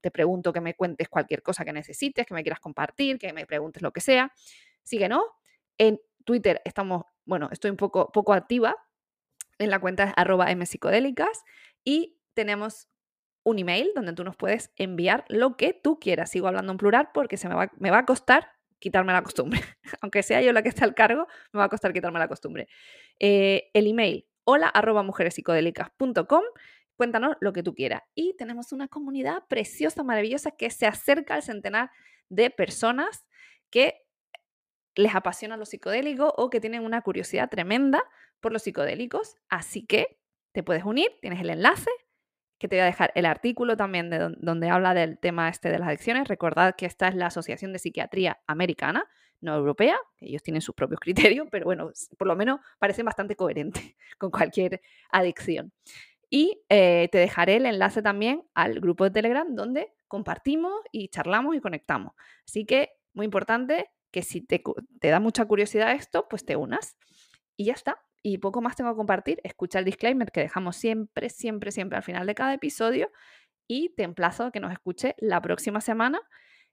te 0.01 0.11
pregunto 0.11 0.53
que 0.53 0.61
me 0.61 0.73
cuentes 0.73 1.09
cualquier 1.09 1.43
cosa 1.43 1.65
que 1.65 1.73
necesites, 1.73 2.25
que 2.25 2.33
me 2.33 2.43
quieras 2.43 2.61
compartir, 2.61 3.19
que 3.19 3.33
me 3.33 3.45
preguntes 3.45 3.81
lo 3.83 3.91
que 3.91 3.99
sea. 3.99 4.31
Síguenos. 4.83 5.23
En 5.77 5.99
Twitter 6.23 6.61
estamos, 6.63 7.03
bueno, 7.25 7.49
estoy 7.51 7.71
un 7.71 7.77
poco, 7.77 8.09
poco 8.13 8.31
activa, 8.31 8.73
en 9.59 9.69
la 9.69 9.79
cuenta 9.79 10.13
arroba 10.15 10.53
mpsicodélicas 10.53 11.43
y 11.83 12.17
tenemos 12.33 12.89
un 13.43 13.59
email 13.59 13.91
donde 13.95 14.13
tú 14.13 14.23
nos 14.23 14.35
puedes 14.35 14.71
enviar 14.75 15.23
lo 15.29 15.55
que 15.55 15.73
tú 15.73 15.99
quieras. 15.99 16.31
Sigo 16.31 16.47
hablando 16.47 16.71
en 16.71 16.77
plural 16.77 17.09
porque 17.13 17.37
se 17.37 17.47
me 17.47 17.55
va, 17.55 17.71
me 17.77 17.91
va 17.91 17.99
a 17.99 18.05
costar 18.05 18.51
quitarme 18.79 19.13
la 19.13 19.21
costumbre. 19.21 19.61
Aunque 20.01 20.23
sea 20.23 20.41
yo 20.41 20.51
la 20.51 20.63
que 20.63 20.69
esté 20.69 20.83
al 20.83 20.95
cargo, 20.95 21.27
me 21.53 21.59
va 21.59 21.65
a 21.65 21.69
costar 21.69 21.93
quitarme 21.93 22.19
la 22.19 22.27
costumbre. 22.27 22.67
Eh, 23.19 23.69
el 23.73 23.87
email 23.87 24.27
hola 24.43 24.67
arroba 24.67 25.03
mujerespsicodélicas.com 25.03 26.43
Cuéntanos 26.95 27.35
lo 27.41 27.51
que 27.51 27.61
tú 27.61 27.73
quieras. 27.75 28.03
Y 28.15 28.35
tenemos 28.37 28.71
una 28.71 28.87
comunidad 28.87 29.43
preciosa, 29.47 30.03
maravillosa, 30.03 30.51
que 30.51 30.69
se 30.69 30.85
acerca 30.85 31.35
al 31.35 31.43
centenar 31.43 31.91
de 32.29 32.49
personas 32.49 33.25
que 33.69 34.04
les 34.95 35.13
apasiona 35.13 35.57
lo 35.57 35.65
psicodélico 35.65 36.33
o 36.37 36.49
que 36.49 36.61
tienen 36.61 36.83
una 36.83 37.01
curiosidad 37.01 37.49
tremenda 37.49 38.03
por 38.39 38.51
los 38.51 38.63
psicodélicos. 38.63 39.35
Así 39.49 39.85
que 39.85 40.17
te 40.51 40.63
puedes 40.63 40.83
unir, 40.83 41.09
tienes 41.21 41.41
el 41.41 41.49
enlace, 41.49 41.89
que 42.57 42.67
te 42.67 42.77
voy 42.77 42.83
a 42.83 42.85
dejar 42.85 43.11
el 43.15 43.25
artículo 43.25 43.75
también 43.75 44.09
de 44.09 44.33
donde, 44.37 44.69
habla 44.69 44.93
del 44.93 45.19
tema 45.19 45.49
este 45.49 45.69
de 45.69 45.79
las 45.79 45.89
adicciones. 45.89 46.27
Recordad 46.27 46.75
que 46.75 46.85
esta 46.85 47.07
es 47.07 47.15
la 47.15 47.27
Asociación 47.27 47.73
de 47.73 47.79
Psiquiatría 47.79 48.39
Americana, 48.47 49.05
no 49.41 49.55
europea, 49.55 49.97
ellos 50.19 50.41
tienen 50.41 50.61
sus 50.61 50.73
propios 50.73 50.99
criterios, 50.99 51.47
pero 51.51 51.65
bueno, 51.65 51.91
por 52.17 52.27
lo 52.27 52.35
menos 52.35 52.61
parecen 52.79 53.05
bastante 53.05 53.35
coherentes 53.35 53.83
con 54.17 54.31
cualquier 54.31 54.81
adicción. 55.11 55.73
Y 56.29 56.63
eh, 56.69 57.09
te 57.11 57.17
dejaré 57.17 57.57
el 57.57 57.65
enlace 57.65 58.01
también 58.01 58.43
al 58.53 58.79
grupo 58.79 59.03
de 59.03 59.11
Telegram 59.11 59.53
donde 59.53 59.93
compartimos 60.07 60.73
y 60.91 61.09
charlamos 61.09 61.55
y 61.55 61.61
conectamos. 61.61 62.13
Así 62.45 62.65
que, 62.65 62.91
muy 63.13 63.25
importante, 63.25 63.89
que 64.15 64.21
si 64.21 64.39
te, 64.39 64.63
da 65.01 65.19
mucha 65.19 65.43
curiosidad 65.43 65.91
esto, 65.91 66.29
pues 66.29 66.45
te 66.45 66.55
unas. 66.55 66.95
Y 67.57 67.65
ya 67.65 67.73
está. 67.73 68.01
Y 68.23 68.37
poco 68.37 68.61
más 68.61 68.77
tengo 68.77 68.91
que 68.91 68.95
compartir. 68.95 69.41
Escucha 69.43 69.79
el 69.79 69.83
disclaimer 69.83 70.31
que 70.31 70.39
dejamos 70.39 70.77
siempre, 70.77 71.29
siempre, 71.29 71.73
siempre 71.73 71.97
al 71.97 72.03
final 72.03 72.25
de 72.25 72.33
cada 72.33 72.53
episodio. 72.53 73.11
Y 73.67 73.89
te 73.89 74.03
emplazo 74.03 74.45
a 74.45 74.51
que 74.53 74.61
nos 74.61 74.71
escuche 74.71 75.15
la 75.17 75.41
próxima 75.41 75.81
semana 75.81 76.21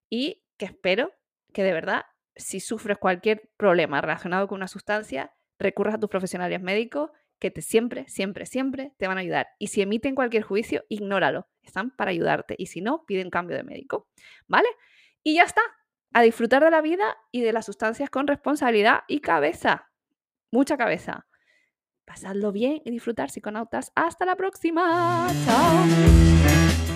y 0.09 0.45
que 0.57 0.67
espero 0.67 1.13
que 1.53 1.65
de 1.65 1.73
verdad, 1.73 2.05
si 2.37 2.61
sufres 2.61 2.97
cualquier 2.99 3.51
problema 3.57 4.01
relacionado 4.01 4.47
con 4.47 4.59
una 4.59 4.69
sustancia, 4.69 5.35
recurras 5.59 5.97
a 5.97 5.99
tus 5.99 6.11
profesionales 6.11 6.63
médicos 6.63 7.11
que 7.41 7.51
te 7.51 7.61
siempre, 7.61 8.07
siempre, 8.07 8.47
siempre 8.47 8.93
te 8.99 9.09
van 9.09 9.19
a 9.19 9.23
ayudar. 9.23 9.49
Y 9.59 9.67
si 9.67 9.83
emiten 9.83 10.15
cualquier 10.15 10.45
juicio, 10.45 10.85
ignóralo. 10.89 11.49
Están 11.61 11.91
para 11.91 12.13
ayudarte. 12.13 12.55
Y 12.57 12.67
si 12.67 12.83
no, 12.83 13.05
piden 13.05 13.31
cambio 13.31 13.57
de 13.57 13.65
médico. 13.65 14.07
¿Vale? 14.47 14.69
Y 15.25 15.35
ya 15.35 15.43
está 15.43 15.61
a 16.13 16.23
disfrutar 16.23 16.63
de 16.65 16.71
la 16.71 16.81
vida 16.81 17.17
y 17.31 17.43
de 17.43 17.53
las 17.53 17.67
sustancias 17.67 18.11
con 18.11 18.27
responsabilidad 18.27 19.01
y 19.09 19.21
cabeza. 19.21 19.91
Mucha 20.51 20.77
cabeza. 20.77 21.27
Pasadlo 22.05 22.53
bien 22.53 22.83
y 22.85 22.91
disfrutar 22.91 23.31
psiconautas. 23.31 23.93
Hasta 23.95 24.25
la 24.25 24.37
próxima. 24.37 25.29
Chao. 25.45 25.85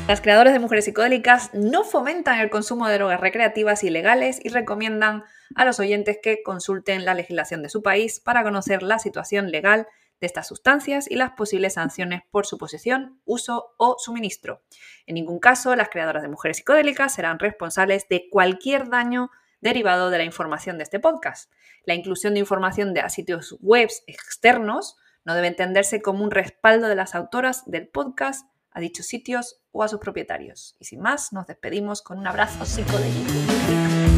Las 0.09 0.21
creadoras 0.21 0.53
de 0.53 0.61
mujeres 0.61 0.85
psicodélicas 0.85 1.53
no 1.53 1.83
fomentan 1.83 2.39
el 2.39 2.49
consumo 2.49 2.87
de 2.87 2.95
drogas 2.95 3.21
recreativas 3.21 3.83
ilegales 3.83 4.39
y 4.41 4.51
recomiendan 4.51 5.25
a 5.57 5.65
los 5.65 5.81
oyentes 5.81 6.19
que 6.23 6.43
consulten 6.45 7.05
la 7.05 7.15
legislación 7.15 7.63
de 7.63 7.69
su 7.69 7.83
país 7.83 8.21
para 8.21 8.45
conocer 8.45 8.85
la 8.85 9.01
situación 9.01 9.51
legal 9.51 9.89
de 10.21 10.27
estas 10.27 10.49
sustancias 10.49 11.11
y 11.11 11.17
las 11.17 11.33
posibles 11.33 11.75
sanciones 11.75 12.23
por 12.31 12.47
su 12.47 12.59
posesión, 12.59 13.21
uso 13.25 13.75
o 13.77 13.97
suministro. 13.99 14.63
En 15.07 15.15
ningún 15.15 15.39
caso, 15.39 15.75
las 15.77 15.89
creadoras 15.89 16.23
de 16.23 16.29
mujeres 16.29 16.59
psicodélicas 16.59 17.15
serán 17.15 17.39
responsables 17.39 18.09
de 18.09 18.29
cualquier 18.31 18.89
daño 18.89 19.31
derivado 19.61 20.11
de 20.11 20.19
la 20.19 20.25
información 20.25 20.79
de 20.79 20.85
este 20.85 21.01
podcast. 21.01 21.51
La 21.85 21.95
inclusión 21.95 22.35
de 22.35 22.41
información 22.41 22.95
de 22.95 23.09
sitios 23.11 23.57
web 23.61 23.91
externos 24.07 24.97
no 25.25 25.35
debe 25.35 25.49
entenderse 25.49 26.01
como 26.01 26.25
un 26.25 26.31
respaldo 26.31 26.89
de 26.89 26.95
las 26.95 27.15
autoras 27.15 27.65
del 27.67 27.89
podcast 27.89 28.47
a 28.71 28.81
dichos 28.81 29.07
sitios 29.07 29.61
o 29.73 29.83
a 29.83 29.89
sus 29.89 29.99
propietarios. 29.99 30.77
Y 30.79 30.85
sin 30.85 31.01
más, 31.01 31.33
nos 31.33 31.47
despedimos 31.47 32.03
con 32.03 32.19
un 32.19 32.27
abrazo 32.27 32.65
psicodélico. 32.65 34.16